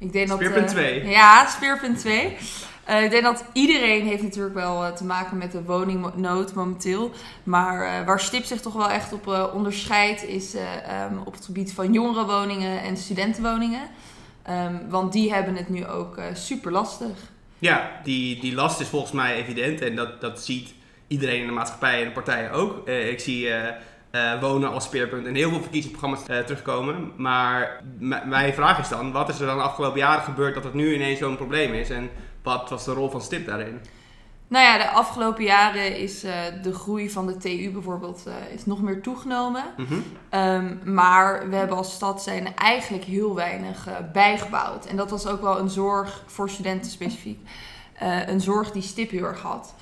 Ik 0.00 0.12
denk 0.12 0.28
dat, 0.28 0.38
Speerpunt 0.38 0.66
eh, 0.66 0.72
2. 0.72 1.06
Ja, 1.06 1.46
speerpunt 1.46 1.98
2. 1.98 2.36
Eh, 2.90 3.04
ik 3.04 3.10
denk 3.10 3.22
dat 3.22 3.44
iedereen 3.52 4.06
heeft 4.06 4.22
natuurlijk 4.22 4.54
wel 4.54 4.84
eh, 4.84 4.92
te 4.92 5.04
maken 5.04 5.38
met 5.38 5.52
de 5.52 5.62
woningnood 5.62 6.54
momenteel. 6.54 7.10
Maar 7.42 7.82
eh, 7.82 8.06
waar 8.06 8.20
STIP 8.20 8.44
zich 8.44 8.60
toch 8.60 8.72
wel 8.72 8.90
echt 8.90 9.12
op 9.12 9.50
onderscheidt, 9.54 10.24
is 10.24 10.54
eh, 10.54 11.02
ehm, 11.02 11.18
op 11.24 11.32
het 11.32 11.44
gebied 11.44 11.72
van 11.72 11.92
jongerenwoningen 11.92 12.82
en 12.82 12.96
studentenwoningen. 12.96 13.88
Ehm, 14.42 14.74
want 14.88 15.12
die 15.12 15.32
hebben 15.32 15.56
het 15.56 15.68
nu 15.68 15.86
ook 15.86 16.20
super 16.32 16.72
lastig. 16.72 17.18
Ja, 17.58 17.90
die, 18.02 18.40
die 18.40 18.54
last 18.54 18.80
is 18.80 18.88
volgens 18.88 19.12
mij 19.12 19.34
evident 19.34 19.80
en 19.80 19.96
dat, 19.96 20.20
dat 20.20 20.40
ziet 20.40 20.74
iedereen 21.06 21.40
in 21.40 21.46
de 21.46 21.52
maatschappij 21.52 21.98
en 21.98 22.04
de 22.04 22.12
partijen 22.12 22.50
ook. 22.50 22.88
Ik 22.88 23.20
zie 23.20 23.48
wonen 24.40 24.70
als 24.70 24.84
speerpunt 24.84 25.26
in 25.26 25.34
heel 25.34 25.50
veel 25.50 25.60
verkiezingsprogramma's 25.60 26.46
terugkomen. 26.46 27.12
Maar 27.16 27.82
mijn 28.24 28.54
vraag 28.54 28.78
is 28.78 28.88
dan, 28.88 29.12
wat 29.12 29.28
is 29.28 29.40
er 29.40 29.46
dan 29.46 29.56
de 29.56 29.62
afgelopen 29.62 29.98
jaren 29.98 30.22
gebeurd 30.22 30.54
dat 30.54 30.64
het 30.64 30.74
nu 30.74 30.94
ineens 30.94 31.18
zo'n 31.18 31.36
probleem 31.36 31.74
is? 31.74 31.90
En 31.90 32.10
wat 32.42 32.70
was 32.70 32.84
de 32.84 32.92
rol 32.92 33.10
van 33.10 33.20
STIP 33.20 33.46
daarin? 33.46 33.80
Nou 34.50 34.64
ja, 34.64 34.78
de 34.78 34.88
afgelopen 34.88 35.44
jaren 35.44 35.96
is 35.96 36.24
eh, 36.24 36.32
de 36.62 36.74
groei 36.74 37.10
van 37.10 37.26
de 37.26 37.36
TU 37.36 37.70
bijvoorbeeld 37.72 38.22
eh, 38.26 38.54
is 38.54 38.66
nog 38.66 38.82
meer 38.82 39.02
toegenomen. 39.02 39.64
Mhm. 39.76 39.94
Ehm, 40.28 40.76
maar 40.84 41.48
we 41.48 41.56
hebben 41.56 41.76
als 41.76 41.92
stad 41.92 42.22
zijn 42.22 42.56
eigenlijk 42.56 43.04
heel 43.04 43.34
weinig 43.34 43.86
eh, 43.86 43.94
bijgebouwd. 44.12 44.86
En 44.86 44.96
dat 44.96 45.10
was 45.10 45.26
ook 45.26 45.40
wel 45.40 45.58
een 45.58 45.70
zorg 45.70 46.22
voor 46.26 46.50
studenten 46.50 46.90
specifiek. 46.90 47.48
Een 48.26 48.40
zorg 48.40 48.70
die 48.70 48.82
Stip 48.82 49.10
heel 49.10 49.24
erg 49.24 49.40
had. 49.40 49.74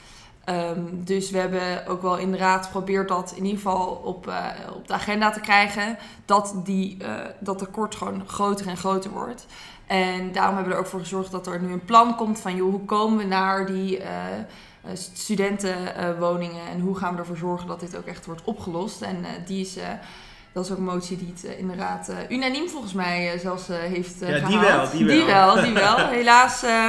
Ehm, 0.49 0.81
dus 0.91 1.31
we 1.31 1.39
hebben 1.39 1.87
ook 1.87 2.03
wel 2.03 2.17
in 2.17 2.31
de 2.31 2.37
raad 2.37 2.65
geprobeerd 2.65 3.09
dat 3.09 3.33
in 3.37 3.45
ieder 3.45 3.57
geval 3.57 3.87
op, 4.05 4.29
eh, 4.29 4.47
op 4.75 4.89
de 4.89 4.93
agenda 4.95 5.31
te 5.31 5.41
krijgen. 5.41 5.99
Dat 6.25 6.55
die, 6.65 6.97
eh, 7.05 7.15
dat 7.39 7.59
tekort 7.59 7.95
gewoon 7.95 8.23
groter 8.27 8.67
en 8.67 8.77
groter 8.77 9.11
wordt. 9.11 9.47
En 9.87 10.33
daarom 10.33 10.55
hebben 10.55 10.73
we 10.73 10.79
er 10.79 10.85
ook 10.85 10.91
voor 10.91 11.01
gezorgd 11.01 11.31
dat 11.31 11.47
er 11.47 11.61
nu 11.61 11.73
een 11.73 11.85
plan 11.85 12.17
komt 12.17 12.41
van... 12.41 12.57
joh, 12.57 12.71
hoe 12.71 12.85
komen 12.85 13.19
we 13.19 13.25
naar 13.25 13.67
die 13.67 13.99
eh, 13.99 14.15
studentenwoningen... 14.93 16.67
en 16.67 16.81
hoe 16.81 16.97
gaan 16.97 17.13
we 17.13 17.21
ervoor 17.21 17.37
zorgen 17.37 17.69
dat 17.69 17.81
dit 17.81 17.97
ook 17.97 18.07
echt 18.07 18.27
wordt 18.27 18.45
opgelost. 18.45 19.03
En 19.03 19.17
die 19.47 19.61
is... 19.61 19.79
dat 20.53 20.65
is 20.65 20.71
ook 20.71 20.79
een 20.79 20.85
motie 20.85 21.17
die 21.17 21.33
het 21.35 21.43
in 21.59 21.69
de 21.69 21.75
raad 21.75 22.09
eh, 22.09 22.17
unaniem 22.29 22.69
volgens 22.69 22.93
mij 22.93 23.33
eh, 23.33 23.41
zelfs 23.41 23.67
heeft 23.69 24.21
Ja, 24.21 24.27
die 24.27 24.59
gehaald. 24.59 24.91
wel, 24.91 24.99
die 24.99 25.07
Die 25.07 25.25
wel. 25.25 25.55
wel, 25.55 25.65
die 25.65 25.73
wel. 25.73 25.97
Helaas 26.19 26.63
eh, 26.63 26.89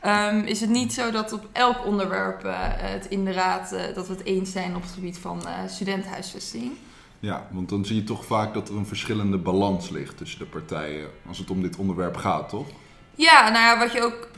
ehm, 0.00 0.38
is 0.38 0.60
het 0.60 0.70
niet 0.70 0.92
zo 0.92 1.10
dat 1.10 1.32
op 1.32 1.48
elk 1.52 1.84
onderwerp 1.86 2.42
het 2.76 3.06
in 3.08 3.24
de 3.24 3.32
raad... 3.32 3.72
eh, 3.72 3.80
dat 3.94 4.06
we 4.06 4.12
het 4.14 4.24
eens 4.24 4.52
zijn 4.52 4.76
op 4.76 4.82
het 4.82 4.90
gebied 4.92 5.18
van 5.18 5.46
eh 5.46 5.52
studentenhuisvesting. 5.68 6.72
Ja, 7.20 7.46
want 7.50 7.68
dan 7.68 7.84
zie 7.84 7.96
je 7.96 8.04
toch 8.04 8.24
vaak 8.24 8.54
dat 8.54 8.68
er 8.68 8.76
een 8.76 8.86
verschillende 8.86 9.38
balans 9.38 9.88
ligt 9.90 10.16
tussen 10.16 10.38
de 10.38 10.44
partijen 10.44 11.08
als 11.28 11.38
het 11.38 11.50
om 11.50 11.62
dit 11.62 11.76
onderwerp 11.76 12.16
gaat, 12.16 12.48
toch? 12.48 12.66
Ja, 13.14 13.42
nou 13.50 13.64
ja, 13.64 13.78
wat 13.78 13.92
je 13.92 14.02
ook 14.02 14.28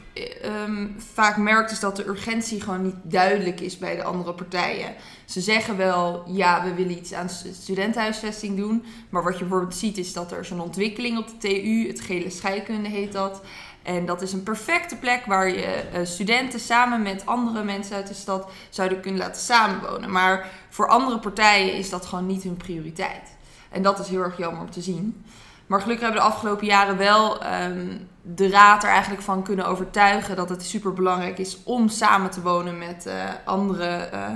ehm, 0.42 0.86
vaak 1.12 1.36
merkt 1.36 1.70
is 1.70 1.80
dat 1.80 1.96
de 1.96 2.06
urgentie 2.08 2.60
gewoon 2.60 2.82
niet 2.82 2.96
duidelijk 3.02 3.60
is 3.60 3.78
bij 3.78 3.96
de 3.96 4.02
andere 4.02 4.34
partijen. 4.34 4.94
Ze 5.24 5.40
zeggen 5.40 5.76
wel, 5.76 6.22
ja, 6.26 6.64
we 6.64 6.74
willen 6.74 6.98
iets 6.98 7.12
aan 7.12 7.28
stu- 7.28 7.52
studentenhuisvesting 7.52 8.56
doen. 8.56 8.84
Maar 9.10 9.22
wat 9.22 9.38
je 9.38 9.44
bijvoorbeeld 9.44 9.74
ziet 9.76 9.98
is 9.98 10.12
dat 10.12 10.32
er 10.32 10.48
een 10.50 10.60
ontwikkeling 10.60 11.18
op 11.18 11.26
de 11.28 11.36
TU, 11.38 11.88
het 11.88 12.00
gele 12.00 12.30
scheikunde 12.30 12.88
heet 12.88 13.12
dat. 13.12 13.40
En 13.82 14.06
dat 14.06 14.22
is 14.22 14.32
een 14.32 14.42
perfecte 14.42 14.96
plek 14.96 15.26
waar 15.26 15.48
je 15.48 15.64
eh, 15.64 16.04
studenten 16.04 16.60
samen 16.60 17.02
met 17.02 17.26
andere 17.26 17.64
mensen 17.64 17.96
uit 17.96 18.06
de 18.06 18.14
stad 18.14 18.50
zouden 18.70 19.00
kunnen 19.00 19.20
laten 19.20 19.42
samenwonen. 19.42 20.10
Maar 20.10 20.50
voor 20.70 20.88
andere 20.88 21.18
partijen 21.18 21.74
is 21.74 21.90
dat 21.90 22.06
gewoon 22.06 22.26
niet 22.26 22.42
hun 22.42 22.56
prioriteit. 22.56 23.36
En 23.70 23.82
dat 23.82 23.98
is 23.98 24.08
heel 24.08 24.22
erg 24.22 24.36
jammer 24.36 24.60
om 24.60 24.70
te 24.70 24.80
zien. 24.80 25.24
Maar 25.66 25.80
gelukkig 25.80 26.04
hebben 26.04 26.22
we 26.22 26.28
de 26.28 26.34
afgelopen 26.34 26.66
jaren 26.66 26.96
wel 26.96 27.42
ehm, 27.42 27.88
de 28.22 28.50
raad 28.50 28.82
er 28.84 28.90
eigenlijk 28.90 29.22
van 29.22 29.42
kunnen 29.42 29.66
overtuigen 29.66 30.36
dat 30.36 30.48
het 30.48 30.64
super 30.64 30.92
belangrijk 30.92 31.38
is 31.38 31.58
om 31.64 31.88
samen 31.88 32.30
te 32.30 32.42
wonen 32.42 32.78
met 32.78 33.06
eh, 33.06 33.14
andere 33.44 33.86
eh, 33.86 34.28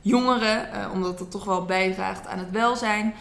jongeren, 0.00 0.72
eh, 0.72 0.92
omdat 0.92 1.18
dat 1.18 1.30
toch 1.30 1.44
wel 1.44 1.64
bijdraagt 1.64 2.26
aan 2.26 2.38
het 2.38 2.50
welzijn. 2.50 3.14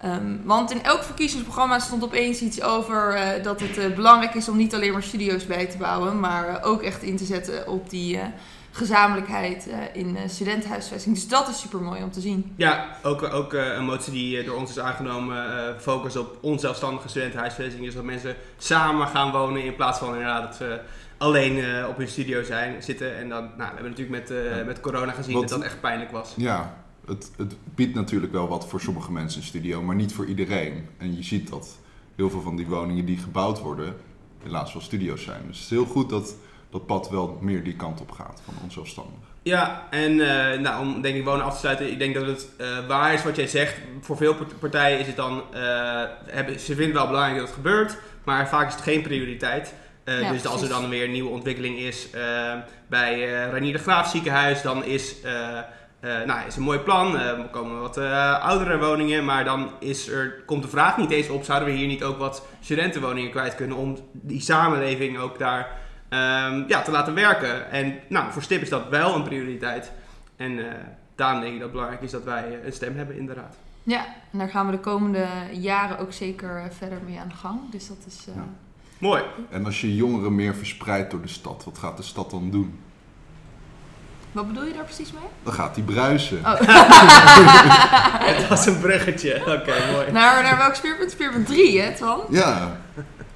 Ehm, 0.00 0.36
want 0.44 0.70
in 0.70 0.82
elk 0.82 1.02
verkiezingsprogramma 1.02 1.78
stond 1.78 2.04
opeens 2.04 2.40
iets 2.40 2.62
over 2.62 3.18
dat 3.42 3.60
het 3.60 3.94
belangrijk 3.94 4.34
is 4.34 4.48
om 4.48 4.56
niet 4.56 4.74
alleen 4.74 4.92
maar 4.92 5.02
studio's 5.02 5.46
bij 5.46 5.66
te 5.66 5.76
bouwen, 5.76 6.20
maar 6.20 6.62
ook 6.62 6.82
echt 6.82 7.02
in 7.02 7.16
te 7.16 7.24
zetten 7.24 7.68
op 7.68 7.90
die 7.90 8.20
gezamenlijkheid 8.78 9.68
eh, 9.68 9.78
in 9.92 10.16
eh, 10.16 10.22
studentenhuisvesting. 10.28 11.14
Dus 11.14 11.28
dat 11.28 11.48
is 11.48 11.60
super 11.60 11.80
mooi 11.80 12.02
om 12.02 12.10
te 12.10 12.20
zien. 12.20 12.52
Ja, 12.56 12.96
ook, 13.02 13.22
ook 13.22 13.52
eh, 13.54 13.74
een 13.74 13.84
motie 13.84 14.12
die 14.12 14.44
door 14.44 14.56
ons 14.56 14.70
is 14.70 14.78
aangenomen, 14.78 15.68
eh 15.68 15.78
focus 15.80 16.16
op 16.16 16.38
onzelfstandige 16.40 17.08
studentenhuisvesting. 17.08 17.84
Dus 17.84 17.94
dat 17.94 18.04
mensen 18.04 18.36
samen 18.58 19.06
gaan 19.06 19.32
wonen 19.32 19.64
in 19.64 19.74
plaats 19.76 19.98
van 19.98 20.08
inderdaad 20.08 20.42
dat 20.42 20.56
ze 20.56 20.80
alleen 21.18 21.58
eh, 21.64 21.88
op 21.88 21.96
hun 21.96 22.08
studio 22.08 22.42
zijn, 22.42 22.82
zitten. 22.82 23.16
En 23.16 23.28
dan, 23.28 23.42
nou, 23.42 23.56
we 23.56 23.64
hebben 23.64 23.90
natuurlijk 23.90 24.18
met, 24.18 24.30
eh, 24.30 24.56
Ja. 24.58 24.64
met 24.64 24.80
corona 24.80 25.12
gezien 25.12 25.32
Wat- 25.34 25.48
dat 25.48 25.58
dat 25.58 25.66
echt 25.68 25.80
pijnlijk 25.80 26.10
was. 26.10 26.32
Ja, 26.36 26.76
het, 27.06 27.30
het 27.36 27.54
biedt 27.74 27.94
natuurlijk 27.94 28.32
wel 28.32 28.48
wat 28.48 28.68
voor 28.68 28.80
sommige 28.80 29.12
mensen 29.12 29.40
een 29.40 29.46
studio, 29.46 29.82
maar 29.82 29.96
niet 29.96 30.12
voor 30.12 30.26
iedereen. 30.26 30.88
En 30.98 31.16
je 31.16 31.22
ziet 31.22 31.50
dat 31.50 31.78
heel 32.16 32.30
veel 32.30 32.40
van 32.40 32.56
die 32.56 32.66
woningen 32.66 33.04
die 33.04 33.18
gebouwd 33.18 33.60
worden, 33.60 33.96
helaas 34.42 34.72
wel 34.72 34.82
studio's 34.82 35.22
zijn. 35.22 35.40
Dus 35.46 35.56
het 35.56 35.64
is 35.64 35.70
heel 35.70 35.84
goed 35.86 36.10
dat 36.10 36.34
dat 36.70 36.86
pad 36.86 37.08
wel 37.10 37.38
meer 37.40 37.64
die 37.64 37.76
kant 37.76 38.00
op 38.00 38.10
gaat 38.10 38.40
van 38.44 38.54
onzelfstandig. 38.62 39.14
Ja, 39.42 39.86
en 39.90 40.20
eh, 40.20 40.58
nou, 40.60 40.80
om 40.86 41.00
denk 41.02 41.16
ik 41.16 41.24
wonen 41.24 41.44
af 41.44 41.52
te 41.52 41.58
sluiten, 41.58 41.90
ik 41.90 41.98
denk 41.98 42.14
dat 42.14 42.26
het 42.26 42.48
eh, 42.58 42.66
waar 42.88 43.12
is 43.14 43.22
wat 43.24 43.36
jij 43.36 43.46
zegt. 43.46 43.74
Voor 44.00 44.16
veel 44.16 44.34
part- 44.34 44.58
partijen 44.58 44.98
is 44.98 45.06
het 45.06 45.16
dan, 45.16 45.42
eh, 45.52 45.60
hebben, 46.26 46.60
ze 46.60 46.66
vinden 46.66 46.84
het 46.86 46.94
wel 46.94 47.06
belangrijk 47.06 47.36
dat 47.38 47.46
het 47.46 47.56
gebeurt, 47.56 47.98
maar 48.24 48.48
vaak 48.48 48.66
is 48.68 48.74
het 48.74 48.82
geen 48.82 49.02
prioriteit. 49.02 49.74
Eh, 50.04 50.20
Ja, 50.20 50.32
dus 50.32 50.46
als 50.46 50.62
er 50.62 50.68
dan 50.68 50.88
weer 50.88 51.04
een 51.04 51.10
nieuwe 51.12 51.30
ontwikkeling 51.30 51.78
is 51.78 52.08
bij 52.86 53.42
eh 53.44 53.52
Ranier 53.52 53.72
de 53.72 53.78
Graaf 53.78 54.08
ziekenhuis, 54.10 54.62
dan 54.62 54.84
is, 54.84 55.20
eh, 55.20 55.58
eh, 56.00 56.26
nou, 56.26 56.46
is 56.46 56.56
een 56.56 56.62
mooi 56.62 56.78
plan. 56.78 57.16
Eh, 57.18 57.26
er 57.26 57.48
komen 57.50 57.80
wat 57.80 57.96
eh, 57.96 58.44
oudere 58.44 58.78
woningen, 58.78 59.24
maar 59.24 59.44
dan 59.44 59.70
is 59.80 60.08
er, 60.08 60.42
komt 60.46 60.62
de 60.62 60.68
vraag 60.68 60.96
niet 60.96 61.10
eens 61.10 61.28
op, 61.28 61.44
zouden 61.44 61.68
we 61.68 61.74
hier 61.74 61.86
niet 61.86 62.04
ook 62.04 62.18
wat 62.18 62.46
studentenwoningen 62.60 63.30
kwijt 63.30 63.54
kunnen 63.54 63.76
om 63.76 63.98
die 64.12 64.40
samenleving 64.40 65.18
ook 65.18 65.38
daar 65.38 65.68
ehm, 66.08 66.62
ja, 66.68 66.82
te 66.82 66.90
laten 66.90 67.14
werken. 67.14 67.70
En 67.70 67.94
nou, 68.08 68.32
voor 68.32 68.42
Stip 68.42 68.62
is 68.62 68.68
dat 68.68 68.88
wel 68.88 69.14
een 69.14 69.22
prioriteit. 69.22 69.92
En 70.36 70.58
eh, 70.58 70.74
daarom 71.14 71.40
denk 71.40 71.52
ik 71.52 71.58
dat 71.58 71.68
het 71.68 71.72
belangrijk 71.76 72.02
is 72.02 72.10
dat 72.10 72.24
wij 72.24 72.44
eh, 72.58 72.64
een 72.66 72.72
stem 72.72 72.96
hebben 72.96 73.16
in 73.16 73.26
de 73.26 73.32
raad. 73.34 73.56
Ja, 73.82 74.04
en 74.32 74.38
daar 74.38 74.48
gaan 74.48 74.66
we 74.66 74.72
de 74.72 74.78
komende 74.78 75.26
jaren 75.52 75.98
ook 75.98 76.12
zeker 76.12 76.56
eh, 76.56 76.64
verder 76.78 76.98
mee 77.06 77.18
aan 77.20 77.28
de 77.28 77.34
gang. 77.34 77.60
Dus 77.70 77.88
dat 77.88 77.96
is. 78.06 78.24
eh, 78.28 78.34
Ja. 78.34 78.44
Mooi. 78.98 79.22
En 79.50 79.64
als 79.64 79.80
je 79.80 79.96
jongeren 79.96 80.34
meer 80.34 80.54
verspreidt 80.54 81.10
door 81.10 81.22
de 81.22 81.28
stad, 81.28 81.64
wat 81.64 81.78
gaat 81.78 81.96
de 81.96 82.02
stad 82.02 82.30
dan 82.30 82.50
doen? 82.50 82.78
Wat 84.32 84.46
bedoel 84.46 84.64
je 84.64 84.72
daar 84.72 84.84
precies 84.84 85.12
mee? 85.12 85.22
Dan 85.42 85.52
gaat 85.52 85.74
die 85.74 85.84
bruisen. 85.84 86.38
Oh. 86.38 86.54
Het 88.34 88.48
was 88.48 88.66
een 88.66 88.80
bruggetje. 88.80 89.40
Oké, 89.40 89.74
mooi. 89.92 90.12
naar, 90.12 90.42
naar 90.42 90.56
welk 90.58 90.74
speerpunt? 90.74 91.10
Speerpunt 91.10 91.46
3, 91.46 91.80
hè, 91.80 91.94
Twan? 91.94 92.20
Ja, 92.30 92.76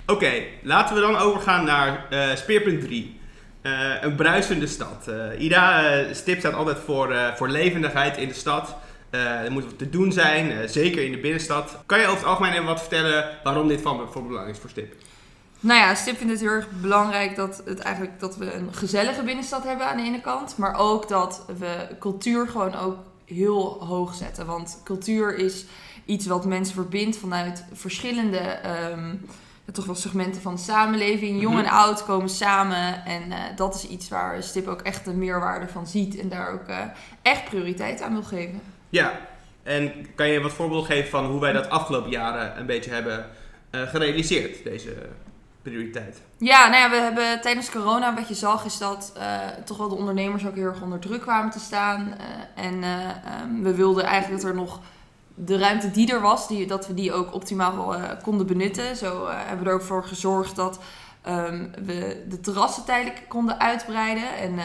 Oké, 0.06 0.42
laten 0.62 0.94
we 0.94 1.00
dan 1.00 1.16
overgaan 1.16 1.64
naar 1.64 2.06
eh, 2.10 2.36
speerpunt 2.36 2.80
3. 2.80 3.20
een 4.00 4.14
bruisende 4.14 4.66
stad. 4.66 5.08
Eh, 5.08 5.40
Ida, 5.40 5.90
eh, 5.90 6.14
Stip 6.14 6.38
staat 6.38 6.54
altijd 6.54 6.78
voor, 6.84 7.12
eh, 7.12 7.34
voor 7.34 7.48
levendigheid 7.48 8.16
in 8.16 8.28
de 8.28 8.34
stad. 8.34 8.76
Eh, 9.12 9.44
er 9.44 9.52
moet 9.52 9.64
wat 9.64 9.78
te 9.78 9.90
doen 9.90 10.12
zijn, 10.12 10.50
eh, 10.50 10.68
zeker 10.68 11.04
in 11.04 11.12
de 11.12 11.18
binnenstad. 11.18 11.82
Kan 11.86 11.98
je 11.98 12.04
over 12.06 12.18
het 12.18 12.26
algemeen 12.26 12.52
even 12.52 12.64
wat 12.64 12.80
vertellen 12.80 13.38
waarom 13.42 13.68
dit 13.68 13.80
van, 13.80 14.12
van 14.12 14.28
belang 14.28 14.48
is 14.48 14.58
voor 14.58 14.70
Stip? 14.70 14.94
Nou 15.60 15.80
ja, 15.80 15.94
Stip 15.94 16.16
vindt 16.16 16.32
het 16.32 16.40
heel 16.40 16.50
erg 16.50 16.68
belangrijk 16.80 17.36
dat, 17.36 17.62
het 17.64 17.78
eigenlijk, 17.78 18.20
dat 18.20 18.36
we 18.36 18.52
een 18.52 18.74
gezellige 18.74 19.22
binnenstad 19.22 19.64
hebben 19.64 19.86
aan 19.86 19.96
de 19.96 20.02
ene 20.02 20.20
kant. 20.20 20.56
Maar 20.56 20.78
ook 20.78 21.08
dat 21.08 21.44
we 21.58 21.88
cultuur 21.98 22.48
gewoon 22.48 22.74
ook 22.74 22.96
heel 23.24 23.84
hoog 23.84 24.14
zetten. 24.14 24.46
Want 24.46 24.80
cultuur 24.84 25.36
is 25.36 25.64
iets 26.04 26.26
wat 26.26 26.44
mensen 26.44 26.74
verbindt 26.74 27.16
vanuit 27.16 27.64
verschillende 27.72 28.58
toch 29.72 29.86
wel 29.86 29.94
segmenten 29.94 30.42
van 30.42 30.54
de 30.54 30.60
samenleving. 30.60 31.40
Jong 31.40 31.58
en 31.58 31.64
Mhm. 31.64 31.74
oud 31.74 32.04
komen 32.04 32.28
samen. 32.28 33.04
En 33.04 33.32
eh, 33.32 33.38
dat 33.56 33.74
is 33.74 33.86
iets 33.86 34.08
waar 34.08 34.42
Stip 34.42 34.66
ook 34.66 34.80
echt 34.80 35.04
de 35.04 35.12
meerwaarde 35.14 35.68
van 35.68 35.86
ziet. 35.86 36.18
En 36.18 36.28
daar 36.28 36.52
ook 36.52 36.66
eh, 36.66 36.78
echt 37.22 37.44
prioriteit 37.44 38.02
aan 38.02 38.12
wil 38.12 38.22
geven. 38.22 38.60
Ja, 38.88 39.20
en 39.62 39.92
kan 40.14 40.28
je 40.28 40.40
wat 40.40 40.52
voorbeelden 40.52 40.86
geven 40.86 41.10
van 41.10 41.26
hoe 41.26 41.40
wij 41.40 41.52
dat 41.52 41.70
afgelopen 41.70 42.10
jaren 42.10 42.58
een 42.58 42.66
beetje 42.66 42.90
hebben 42.90 43.26
eh, 43.70 43.82
gerealiseerd, 43.82 44.64
deze 44.64 44.94
prioriteit? 45.62 46.20
Ja, 46.38 46.68
nou 46.68 46.82
ja, 46.82 46.90
we 46.90 46.96
hebben 46.96 47.40
tijdens 47.40 47.70
corona, 47.70 48.14
wat 48.14 48.28
je 48.28 48.34
zag, 48.34 48.64
is 48.64 48.78
dat 48.78 49.12
toch 49.64 49.76
wel 49.76 49.88
de 49.88 49.94
ondernemers 49.94 50.46
ook 50.46 50.54
heel 50.54 50.66
erg 50.66 50.82
onder 50.82 50.98
druk 50.98 51.20
kwamen 51.20 51.50
te 51.50 51.58
staan. 51.60 52.14
En 52.54 52.82
eh, 52.82 53.08
ehm, 53.08 53.62
we 53.62 53.74
wilden 53.74 54.04
eigenlijk 54.04 54.42
dat 54.42 54.50
er 54.50 54.56
nog 54.56 54.80
de 55.34 55.58
ruimte 55.58 55.90
die 55.90 56.12
er 56.12 56.20
was, 56.20 56.48
die, 56.48 56.66
dat 56.66 56.86
we 56.86 56.94
die 56.94 57.12
ook 57.12 57.34
optimaal 57.34 57.94
eh, 57.94 58.02
konden 58.22 58.46
benutten. 58.46 58.96
Zo 58.96 59.24
eh, 59.24 59.34
hebben 59.36 59.64
we 59.64 59.70
er 59.70 59.76
ook 59.76 59.82
voor 59.82 60.04
gezorgd 60.04 60.56
dat 60.56 60.78
ehm, 61.22 61.66
we 61.84 62.24
de 62.28 62.40
terrassen 62.40 62.84
tijdelijk 62.84 63.24
konden 63.28 63.60
uitbreiden. 63.60 64.36
En 64.36 64.58
eh, 64.58 64.64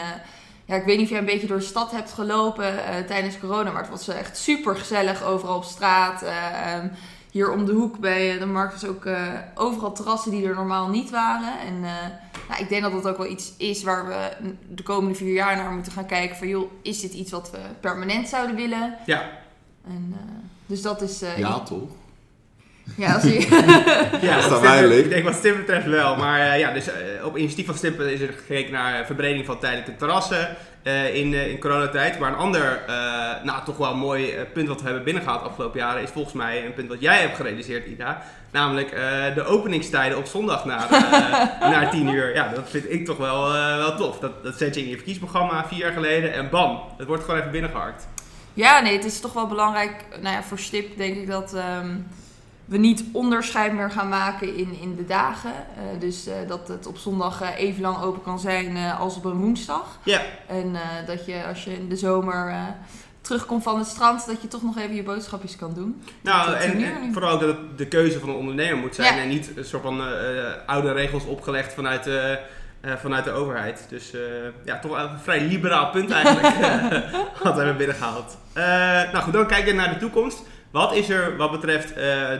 ja, 0.64 0.74
ik 0.74 0.84
weet 0.84 0.96
niet 0.96 1.04
of 1.04 1.10
jij 1.10 1.18
een 1.18 1.24
beetje 1.24 1.46
door 1.46 1.58
de 1.58 1.64
stad 1.64 1.90
hebt 1.90 2.12
gelopen 2.12 2.74
tijdens 3.06 3.38
corona, 3.38 3.70
maar 3.70 3.82
het 3.82 3.90
was 3.90 4.08
echt 4.08 4.36
super 4.36 4.76
gezellig 4.76 5.22
overal 5.22 5.56
op 5.56 5.64
straat. 5.64 6.22
Eh, 6.22 6.74
ehm, 6.74 6.88
hier 7.30 7.52
om 7.52 7.64
de 7.64 7.72
hoek 7.72 7.98
bij 7.98 8.38
de 8.38 8.46
markt 8.46 8.72
was 8.80 8.90
ook 8.90 9.08
overal 9.54 9.92
terrassen 9.92 10.30
die 10.30 10.48
er 10.48 10.54
normaal 10.54 10.88
niet 10.88 11.10
waren. 11.10 11.58
En 11.66 11.80
nou, 12.48 12.60
ik 12.60 12.68
denk 12.68 12.82
dat 12.82 12.92
dat 12.92 13.08
ook 13.08 13.16
wel 13.16 13.30
iets 13.30 13.52
is 13.56 13.82
waar 13.82 14.06
we 14.06 14.30
de 14.68 14.82
komende 14.82 15.14
vier 15.14 15.32
jaar 15.32 15.56
naar 15.56 15.70
moeten 15.70 15.92
gaan 15.92 16.06
kijken. 16.06 16.36
Van 16.36 16.48
joh, 16.48 16.70
is 16.82 17.00
dit 17.00 17.12
iets 17.12 17.30
wat 17.30 17.50
we 17.50 17.58
permanent 17.80 18.28
zouden 18.28 18.56
willen? 18.56 18.96
Ja, 19.06 19.30
En, 19.86 20.14
dus 20.68 20.82
dat 20.82 21.02
is... 21.02 21.22
eh, 21.22 21.38
ja 21.38 21.58
toch? 21.60 21.88
ja, 22.96 23.14
als 23.14 23.22
je- 23.22 23.46
ja 24.26 24.48
Dat 24.48 24.58
Stip- 24.58 24.80
leuk. 24.88 25.04
Ik 25.04 25.10
denk 25.10 25.24
wat 25.24 25.34
Stip 25.34 25.56
betreft 25.56 25.86
wel. 25.86 26.16
Maar 26.16 26.40
eh, 26.40 26.58
ja, 26.58 26.72
dus 26.72 26.88
eh, 26.88 27.24
op 27.24 27.36
initiatief 27.36 27.66
van 27.66 27.74
Stip 27.74 28.00
is 28.00 28.20
er 28.20 28.32
gekeken 28.38 28.72
naar 28.72 29.06
verbreding 29.06 29.46
van 29.46 29.58
tijdelijke 29.58 29.96
terrassen 29.96 30.56
eh, 30.82 31.14
in, 31.14 31.34
eh, 31.34 31.48
in 31.50 31.58
coronatijd. 31.58 32.18
Maar 32.18 32.30
een 32.32 32.36
ander, 32.38 32.80
eh, 32.86 32.94
nou 33.44 33.64
toch 33.64 33.76
wel 33.76 33.90
een 33.90 33.98
mooi 33.98 34.34
punt 34.52 34.68
wat 34.68 34.78
we 34.80 34.84
hebben 34.86 35.04
binnengehaald 35.04 35.42
afgelopen 35.42 35.78
jaren 35.80 36.02
is 36.02 36.10
volgens 36.10 36.34
mij 36.34 36.64
een 36.66 36.74
punt 36.74 36.88
wat 36.88 37.00
jij 37.00 37.20
hebt 37.20 37.36
gerealiseerd, 37.36 37.86
Ida. 37.86 38.22
Namelijk 38.50 38.90
eh, 38.90 39.34
de 39.34 39.44
openingstijden 39.44 40.18
op 40.18 40.26
zondag 40.26 40.64
naar, 40.64 40.90
eh, 40.90 41.70
naar 41.72 41.90
10 41.90 42.08
uur. 42.08 42.34
Ja, 42.34 42.48
dat 42.54 42.70
vind 42.70 42.90
ik 42.90 43.04
toch 43.04 43.16
wel, 43.16 43.54
eh, 43.54 43.76
wel 43.76 43.96
tof. 43.96 44.18
Dat, 44.18 44.42
dat 44.44 44.54
zet 44.58 44.74
je 44.74 44.80
in 44.82 44.88
je 44.88 44.94
verkiesprogramma 44.96 45.64
vier 45.68 45.78
jaar 45.78 45.92
geleden 45.92 46.32
en 46.32 46.48
bam, 46.50 46.80
het 46.98 47.06
wordt 47.06 47.24
gewoon 47.24 47.38
even 47.40 47.50
binnengeharkt. 47.52 48.08
Ja, 48.58 48.80
nee, 48.80 48.96
het 48.96 49.04
is 49.04 49.20
toch 49.20 49.32
wel 49.32 49.46
belangrijk. 49.46 50.04
Nou 50.20 50.34
ja, 50.34 50.42
voor 50.42 50.58
Stip 50.58 50.96
denk 50.96 51.16
ik 51.16 51.26
dat 51.26 51.54
ehm, 51.54 51.96
we 52.64 52.76
niet 52.76 53.04
onderscheid 53.12 53.72
meer 53.72 53.90
gaan 53.90 54.08
maken 54.08 54.56
in, 54.56 54.78
in 54.80 54.96
de 54.96 55.04
dagen. 55.04 55.52
Eh, 55.52 56.00
dus 56.00 56.26
eh, 56.26 56.34
dat 56.48 56.68
het 56.68 56.86
op 56.86 56.96
zondag 56.96 57.40
eh, 57.40 57.58
even 57.58 57.82
lang 57.82 58.02
open 58.02 58.22
kan 58.22 58.38
zijn 58.38 58.76
als 58.76 59.16
op 59.16 59.24
een 59.24 59.40
woensdag. 59.40 59.98
Ja, 60.02 60.22
En 60.46 60.76
dat 61.06 61.26
je 61.26 61.44
als 61.48 61.64
je 61.64 61.72
in 61.72 61.88
de 61.88 61.96
zomer 61.96 62.54
terugkomt 63.20 63.62
van 63.62 63.78
het 63.78 63.86
strand, 63.86 64.26
dat 64.26 64.42
je 64.42 64.48
toch 64.48 64.62
nog 64.62 64.78
even 64.78 64.94
je 64.94 65.02
boodschapjes 65.02 65.56
kan 65.56 65.74
doen. 65.74 66.02
Nou, 66.20 66.54
en, 66.54 67.12
vooral 67.12 67.32
ook 67.32 67.40
dat 67.40 67.48
het 67.48 67.78
de 67.78 67.86
keuze 67.86 68.20
van 68.20 68.28
een 68.28 68.34
ondernemer 68.34 68.76
moet 68.76 68.94
zijn 68.94 69.14
Ja. 69.14 69.22
en 69.22 69.28
niet 69.28 69.50
een 69.56 69.64
soort 69.64 69.82
van 69.82 70.00
oude 70.66 70.92
regels 70.92 71.24
opgelegd 71.24 71.72
vanuit, 71.74 72.10
eh, 72.80 72.96
vanuit 72.96 73.24
de 73.24 73.30
overheid. 73.30 73.86
Dus 73.88 74.12
eh, 74.12 74.20
ja, 74.64 74.78
toch 74.78 74.90
wel 74.90 75.08
een 75.08 75.18
vrij 75.18 75.40
liberaal 75.40 75.90
punt 75.90 76.10
eigenlijk 76.10 76.54
wat 77.42 77.54
we 77.54 77.58
hebben 77.58 77.76
binnengehaald. 77.76 78.36
Eh, 78.52 78.64
nou 79.12 79.16
goed, 79.16 79.32
dan 79.32 79.46
kijken 79.46 79.66
we 79.66 79.72
naar 79.72 79.92
de 79.92 79.98
toekomst. 79.98 80.42
Wat 80.70 80.94
is 80.94 81.08
er 81.08 81.36
wat 81.36 81.50
betreft 81.50 81.94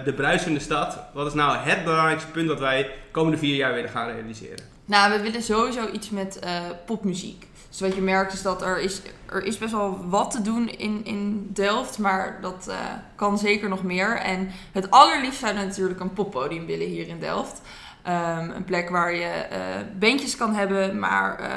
de 0.04 0.12
bruisende 0.16 0.60
stad? 0.60 0.98
Wat 1.14 1.26
is 1.26 1.34
nou 1.34 1.56
het 1.56 1.84
belangrijkste 1.84 2.30
punt 2.30 2.48
dat 2.48 2.58
wij 2.58 2.82
de 2.82 2.90
komende 3.10 3.38
vier 3.38 3.54
jaar 3.54 3.74
willen 3.74 3.90
gaan 3.90 4.08
realiseren? 4.08 4.58
Nou, 4.84 5.12
we 5.12 5.22
willen 5.22 5.42
sowieso 5.42 5.88
iets 5.92 6.10
met 6.10 6.40
popmuziek. 6.86 7.46
Dus 7.68 7.80
wat 7.80 7.94
je 7.94 8.00
merkt 8.00 8.32
is 8.32 8.42
dat 8.42 8.62
er 8.62 8.80
is, 8.80 9.02
er 9.26 9.44
is 9.44 9.58
best 9.58 9.72
wel 9.72 10.08
wat 10.08 10.30
te 10.30 10.42
doen 10.42 10.68
in, 10.68 11.04
in 11.04 11.50
Delft, 11.52 11.98
maar 11.98 12.38
dat 12.40 12.70
kan 13.14 13.38
zeker 13.38 13.68
nog 13.68 13.82
meer. 13.82 14.16
En 14.16 14.50
het 14.72 14.90
allerliefst 14.90 15.40
zouden 15.40 15.62
we 15.62 15.68
natuurlijk 15.68 16.00
een 16.00 16.12
poppodium 16.12 16.66
willen 16.66 16.86
hier 16.86 17.08
in 17.08 17.20
Delft. 17.20 17.60
Ehm, 18.08 18.50
een 18.50 18.64
plek 18.64 18.88
waar 18.88 19.14
je 19.14 19.24
eh 19.24 19.58
bandjes 19.98 20.36
kan 20.36 20.54
hebben, 20.54 20.98
maar 20.98 21.38
eh, 21.38 21.48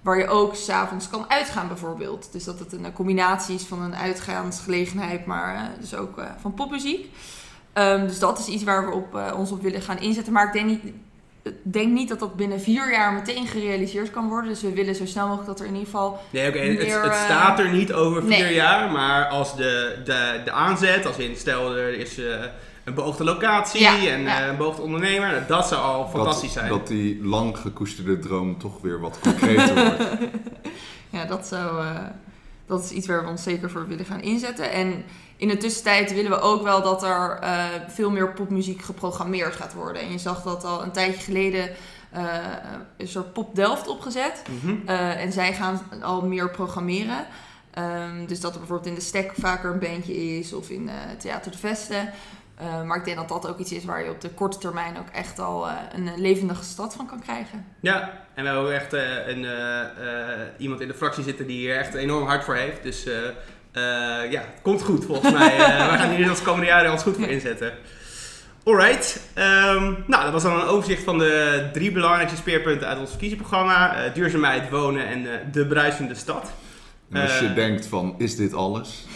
waar 0.00 0.18
je 0.18 0.26
ook 0.26 0.54
s'avonds 0.54 1.08
kan 1.08 1.24
uitgaan 1.28 1.68
bijvoorbeeld. 1.68 2.28
Dus 2.32 2.44
dat 2.44 2.58
het 2.58 2.72
een 2.72 2.92
combinatie 2.92 3.54
is 3.54 3.62
van 3.62 3.82
een 3.82 3.96
uitgaansgelegenheid, 3.96 5.26
maar 5.26 5.54
eh, 5.54 5.60
dus 5.80 5.94
ook 5.94 6.20
van 6.40 6.54
popmuziek. 6.54 7.06
Ehm, 7.72 8.06
dus 8.06 8.18
dat 8.18 8.38
is 8.38 8.46
iets 8.46 8.64
waar 8.64 8.86
we 8.86 8.92
op, 8.92 9.34
ons 9.36 9.50
op 9.50 9.62
willen 9.62 9.82
gaan 9.82 10.00
inzetten. 10.00 10.32
Maar 10.32 10.46
ik 10.46 10.52
denk 10.52 10.66
niet, 10.66 10.92
denk 11.62 11.92
niet 11.92 12.08
dat 12.08 12.18
dat 12.18 12.36
binnen 12.36 12.60
vier 12.60 12.92
jaar 12.92 13.12
meteen 13.12 13.46
gerealiseerd 13.46 14.10
kan 14.10 14.28
worden. 14.28 14.50
Dus 14.50 14.62
we 14.62 14.72
willen 14.72 14.94
zo 14.94 15.06
snel 15.06 15.26
mogelijk 15.26 15.48
dat 15.48 15.60
er 15.60 15.66
in 15.66 15.72
ieder 15.72 15.86
geval... 15.86 16.20
Nee, 16.30 16.48
oké, 16.48 16.58
het, 16.58 17.02
het 17.02 17.14
staat 17.14 17.58
er 17.58 17.72
niet 17.72 17.92
over 17.92 18.22
vier 18.22 18.44
nee. 18.44 18.54
jaar, 18.54 18.90
maar 18.90 19.26
als 19.26 19.56
de, 19.56 20.02
de, 20.04 20.40
de 20.44 20.52
aanzet, 20.52 21.06
als 21.06 21.16
in 21.16 21.36
stel 21.36 21.76
er 21.76 21.98
is 21.98 22.18
een 22.84 22.94
beoogde 22.94 23.24
locatie 23.24 23.80
Ja, 23.80 24.06
en 24.06 24.22
ja. 24.22 24.40
eh, 24.40 24.46
een 24.46 24.56
beoogde 24.56 24.82
ondernemer, 24.82 25.30
nou, 25.30 25.42
dat 25.46 25.68
zou 25.68 25.82
al 25.82 26.08
fantastisch 26.08 26.52
dat, 26.52 26.62
zijn. 26.62 26.68
Dat 26.68 26.86
die 26.86 27.24
lang 27.24 27.58
gekoesterde 27.58 28.18
droom 28.18 28.58
toch 28.58 28.80
weer 28.80 29.00
wat 29.00 29.18
concreter 29.20 29.74
wordt. 29.74 30.04
Ja, 31.10 31.24
dat 31.24 31.46
zou, 31.46 31.80
eh, 31.80 32.00
dat 32.66 32.84
is 32.84 32.90
iets 32.90 33.06
waar 33.06 33.24
we 33.24 33.30
ons 33.30 33.42
zeker 33.42 33.70
voor 33.70 33.88
willen 33.88 34.04
gaan 34.04 34.20
inzetten. 34.20 34.72
En 34.72 35.04
in 35.36 35.48
de 35.48 35.56
tussentijd 35.56 36.14
willen 36.14 36.30
we 36.30 36.40
ook 36.40 36.62
wel 36.62 36.82
dat 36.82 37.02
er 37.02 37.38
eh, 37.40 37.64
veel 37.88 38.10
meer 38.10 38.32
popmuziek 38.32 38.82
geprogrammeerd 38.82 39.54
gaat 39.54 39.74
worden. 39.74 40.02
En 40.02 40.12
je 40.12 40.18
zag 40.18 40.42
dat 40.42 40.64
al 40.64 40.82
een 40.82 40.92
tijdje 40.92 41.20
geleden 41.20 41.70
eh, 42.14 42.36
is 42.96 43.14
er 43.14 43.22
Pop 43.22 43.54
Delft 43.54 43.88
opgezet. 43.88 44.42
Mhm. 44.62 44.76
Eh, 44.86 45.22
en 45.22 45.32
zij 45.32 45.52
gaan 45.52 45.80
al 46.02 46.26
meer 46.26 46.50
programmeren. 46.50 47.26
Ehm, 47.70 48.26
dus 48.26 48.40
dat 48.40 48.52
er 48.52 48.58
bijvoorbeeld 48.58 48.88
in 48.88 48.94
de 48.94 49.00
Stek 49.00 49.32
vaker 49.38 49.72
een 49.72 49.78
bandje 49.78 50.38
is 50.38 50.52
of 50.52 50.70
in 50.70 50.88
eh, 50.88 50.94
Theater 51.18 51.50
de 51.50 51.58
Vesten. 51.58 52.12
Eh, 52.56 52.82
maar 52.82 52.96
ik 52.96 53.04
denk 53.04 53.16
dat 53.16 53.28
dat 53.28 53.46
ook 53.48 53.58
iets 53.58 53.72
is 53.72 53.84
waar 53.84 54.04
je 54.04 54.10
op 54.10 54.20
de 54.20 54.28
korte 54.28 54.58
termijn 54.58 54.98
ook 54.98 55.08
echt 55.12 55.38
al 55.38 55.68
eh, 55.68 55.72
een 55.94 56.10
levendige 56.20 56.64
stad 56.64 56.94
van 56.94 57.06
kan 57.06 57.20
krijgen. 57.20 57.64
Ja, 57.80 58.00
en 58.34 58.42
we 58.42 58.48
hebben 58.48 58.62
ook 58.66 58.70
echt 58.70 58.92
eh, 58.92 59.26
een, 59.26 59.44
eh, 59.44 59.80
eh, 59.80 60.38
iemand 60.58 60.80
in 60.80 60.88
de 60.88 60.94
fractie 60.94 61.24
zitten 61.24 61.46
die 61.46 61.58
hier 61.58 61.76
echt 61.76 61.94
enorm 61.94 62.26
hard 62.26 62.44
voor 62.44 62.54
heeft. 62.56 62.82
Dus 62.82 63.06
eh, 63.06 63.14
eh, 63.72 64.30
ja, 64.30 64.40
het 64.40 64.62
komt 64.62 64.82
goed 64.82 65.04
volgens 65.04 65.32
mij. 65.32 65.56
Eh, 65.64 65.90
we 65.92 65.98
gaan 65.98 66.10
hier 66.14 66.28
ons 66.30 66.42
komende 66.42 66.66
jaren 66.66 66.92
ons 66.92 67.02
goed 67.02 67.16
voor 67.16 67.28
inzetten. 67.28 67.72
Alright, 68.64 69.20
ehm, 69.34 69.92
nou 70.06 70.22
dat 70.22 70.32
was 70.32 70.42
dan 70.42 70.60
een 70.60 70.66
overzicht 70.66 71.02
van 71.02 71.18
de 71.18 71.68
drie 71.72 71.92
belangrijkste 71.92 72.36
speerpunten 72.38 72.88
uit 72.88 72.98
ons 72.98 73.10
verkiezingsprogramma. 73.10 74.08
Duurzaamheid, 74.14 74.70
wonen 74.70 75.06
en 75.06 75.32
eh, 75.32 75.38
de 75.52 75.66
bruisende 75.66 76.14
stad. 76.14 76.50
En 77.10 77.22
als 77.22 77.38
je 77.38 77.52
denkt 77.54 77.86
van, 77.86 78.14
is 78.18 78.36
dit 78.36 78.54
alles? 78.54 79.06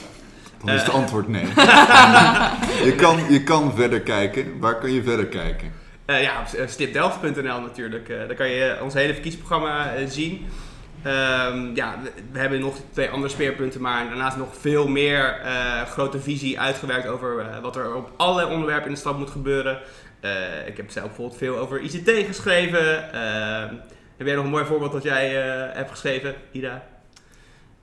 Dan 0.64 0.74
is 0.74 0.80
het 0.80 0.90
Eh. 0.90 0.94
antwoord 0.94 1.28
nee. 1.28 1.46
je, 2.88 2.94
kan, 2.96 3.18
je 3.28 3.42
kan 3.42 3.74
verder 3.76 4.00
kijken. 4.00 4.58
Waar 4.58 4.78
kan 4.78 4.92
je 4.92 5.02
verder 5.02 5.26
kijken? 5.26 5.72
Eh, 6.04 6.22
ja, 6.22 6.40
op 6.40 6.58
eh, 6.58 6.66
stipdelft.nl 6.66 7.60
natuurlijk. 7.60 8.08
Eh, 8.08 8.16
daar 8.18 8.34
kan 8.34 8.48
je 8.48 8.76
ons 8.82 8.94
hele 8.94 9.12
verkiezingsprogramma 9.12 9.90
zien. 10.06 10.46
Ehm, 11.02 11.74
ja, 11.74 11.94
we, 12.02 12.12
we 12.32 12.38
hebben 12.38 12.60
nog 12.60 12.76
twee 12.92 13.08
andere 13.08 13.32
speerpunten, 13.32 13.80
maar 13.80 14.04
daarnaast 14.08 14.36
nog 14.36 14.56
veel 14.60 14.88
meer 14.88 15.40
grote 15.88 16.20
visie 16.20 16.60
uitgewerkt 16.60 17.06
over 17.06 17.46
wat 17.62 17.76
er 17.76 17.94
op 17.94 18.10
allerlei 18.16 18.50
onderwerpen 18.52 18.86
in 18.88 18.92
de 18.94 19.00
stad 19.00 19.18
moet 19.18 19.30
gebeuren. 19.30 19.78
Ik 20.66 20.76
heb 20.76 20.90
zelf 20.90 21.06
bijvoorbeeld 21.06 21.38
veel 21.38 21.56
over 21.56 21.80
ICT 21.80 22.10
geschreven. 22.26 23.12
Ehm, 23.12 23.74
heb 24.16 24.26
jij 24.26 24.34
nog 24.34 24.44
een 24.44 24.50
mooi 24.50 24.64
voorbeeld 24.64 24.92
dat 24.92 25.02
jij 25.02 25.28
hebt 25.74 25.90
geschreven, 25.90 26.34
Ida? 26.52 26.82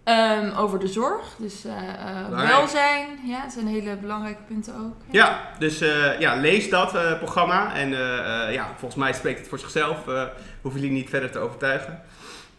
Ehm, 0.06 0.50
over 0.58 0.80
de 0.80 0.88
zorg, 0.88 1.22
dus 1.38 1.66
eh, 1.66 1.72
eh, 1.72 2.48
welzijn, 2.50 3.08
ja, 3.26 3.42
dat 3.44 3.54
zijn 3.54 3.68
hele 3.68 3.96
belangrijke 3.96 4.42
punten 4.48 4.74
ook. 4.76 4.96
Ja, 5.12 5.40
dus 5.60 5.82
eh, 5.82 6.20
ja, 6.20 6.36
lees 6.36 6.70
dat 6.70 6.96
eh, 6.96 7.18
programma. 7.18 7.74
En 7.76 7.94
eh, 7.94 8.44
eh, 8.48 8.54
ja, 8.54 8.68
volgens 8.78 8.96
mij 8.96 9.14
spreekt 9.14 9.40
het 9.40 9.48
voor 9.48 9.60
zichzelf. 9.60 9.98
Uh, 10.08 10.22
hoeven 10.62 10.82
jullie 10.82 10.96
niet 10.96 11.10
verder 11.10 11.32
te 11.32 11.40
overtuigen. 11.40 12.02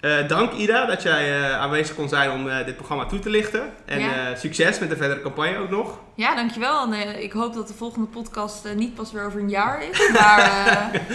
Eh, 0.00 0.28
dank 0.28 0.52
Ida 0.52 0.86
dat 0.86 1.02
jij 1.02 1.38
eh, 1.42 1.58
aanwezig 1.60 1.94
kon 1.96 2.08
zijn 2.08 2.30
om 2.30 2.48
eh, 2.48 2.64
dit 2.66 2.76
programma 2.76 3.06
toe 3.06 3.18
te 3.18 3.30
lichten. 3.30 3.62
En 3.84 4.00
Ja. 4.00 4.08
eh, 4.30 4.36
succes 4.36 4.78
met 4.78 4.90
de 4.90 4.96
verdere 4.96 5.20
campagne 5.22 5.58
ook 5.58 5.70
nog. 5.70 5.98
Ja, 6.14 6.34
dankjewel. 6.34 6.92
En 6.92 7.22
ik 7.22 7.32
hoop 7.32 7.54
dat 7.54 7.68
de 7.68 7.74
volgende 7.74 8.06
podcast 8.06 8.68
niet 8.76 8.94
pas 8.94 9.12
weer 9.12 9.26
over 9.26 9.40
een 9.40 9.48
jaar 9.48 9.82
is, 9.90 10.10
maar 10.12 10.38
eh, 10.38 11.00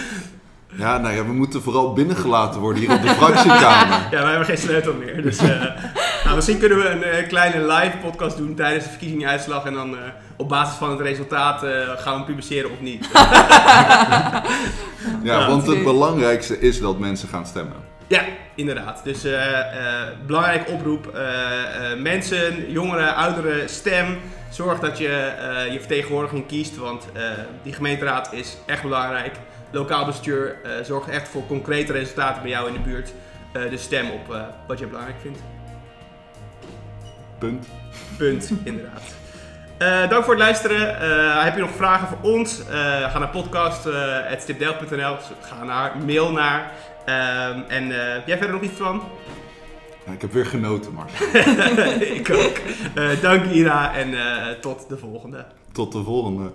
Ja, 0.76 0.98
nou 0.98 1.14
ja, 1.14 1.24
we 1.24 1.32
moeten 1.32 1.62
vooral 1.62 1.92
binnengelaten 1.92 2.60
worden 2.60 2.82
hier 2.82 2.92
op 2.92 3.02
de 3.02 3.08
fractiekamer. 3.08 3.98
Ja, 4.10 4.22
wij 4.22 4.28
hebben 4.28 4.44
geen 4.46 4.58
sleutel 4.58 4.94
meer. 4.94 5.22
Dus 5.22 5.38
eh, 5.38 5.62
nou, 6.32 6.44
misschien 6.44 6.58
kunnen 6.58 6.78
we 6.78 6.88
een 6.88 7.02
eh, 7.02 7.28
kleine 7.28 7.66
live 7.72 7.96
podcast 7.96 8.36
doen 8.36 8.54
tijdens 8.54 8.84
de 8.84 8.90
verkiezingsuitslag. 8.90 9.64
En 9.64 9.72
dan 9.74 9.96
eh, 9.96 10.02
op 10.36 10.48
basis 10.48 10.76
van 10.76 10.90
het 10.90 11.00
resultaat 11.00 11.62
eh, 11.62 11.70
gaan 11.96 12.12
we 12.12 12.16
hem 12.18 12.24
publiceren 12.24 12.70
of 12.70 12.80
niet. 12.80 13.08
Ja, 15.22 15.38
Ja, 15.40 15.48
want 15.48 15.66
het 15.66 15.82
belangrijkste 15.84 16.58
is 16.60 16.80
dat 16.80 16.98
mensen 16.98 17.28
gaan 17.28 17.46
stemmen. 17.46 17.76
Ja, 18.06 18.22
inderdaad. 18.54 19.00
Dus 19.04 19.24
eh 19.24 19.58
eh 19.58 20.08
belangrijk 20.26 20.68
oproep. 20.68 21.06
eh, 21.06 21.90
eh, 21.92 21.98
mensen, 21.98 22.70
jongeren, 22.72 23.14
ouderen, 23.14 23.68
stem. 23.68 24.18
Zorg 24.50 24.78
dat 24.80 24.98
je 24.98 25.08
eh, 25.08 25.72
je 25.72 25.78
vertegenwoordiging 25.78 26.46
kiest, 26.46 26.76
want 26.76 27.04
eh, 27.12 27.22
die 27.62 27.72
gemeenteraad 27.72 28.32
is 28.32 28.56
echt 28.66 28.82
belangrijk. 28.82 29.34
Lokaal 29.70 30.06
bestuur 30.06 30.56
eh, 30.64 30.70
zorgt 30.84 31.08
echt 31.08 31.28
voor 31.28 31.46
concrete 31.46 31.92
resultaten 31.92 32.42
bij 32.42 32.50
jou 32.50 32.66
in 32.68 32.72
de 32.72 32.80
buurt. 32.80 33.12
Eh, 33.52 33.70
dus 33.70 33.82
stem 33.82 34.10
op 34.10 34.34
eh, 34.34 34.40
wat 34.66 34.78
je 34.78 34.86
belangrijk 34.86 35.18
vindt. 35.20 35.38
Punt. 37.42 37.66
Punt, 38.16 38.52
inderdaad. 38.64 39.02
Eh, 39.78 40.08
dank 40.08 40.24
voor 40.24 40.34
het 40.34 40.42
luisteren. 40.42 41.00
Eh, 41.00 41.44
heb 41.44 41.54
je 41.54 41.60
nog 41.60 41.70
vragen 41.70 42.08
voor 42.08 42.18
ons? 42.30 42.66
Eh, 42.66 43.10
ga 43.10 43.18
naar 43.18 43.28
podcast.stipdelft.nl. 43.28 45.16
Ga 45.40 45.64
naar 45.64 45.96
mail 46.06 46.32
naar. 46.32 46.72
Ehm, 47.04 47.60
en 47.68 47.90
heb 47.90 48.26
jij 48.26 48.36
verder 48.36 48.54
nog 48.54 48.62
iets 48.62 48.78
van? 48.78 49.02
Ja, 50.06 50.12
ik 50.12 50.20
heb 50.20 50.32
weer 50.32 50.46
genoten, 50.46 50.92
Marcel. 50.92 51.26
ik 52.18 52.30
ook. 52.30 52.60
Dank 53.22 53.44
Ira 53.44 53.94
en 53.94 54.14
tot 54.60 54.88
de 54.88 54.96
volgende. 54.96 55.44
Tot 55.72 55.92
de 55.92 56.02
volgende. 56.02 56.50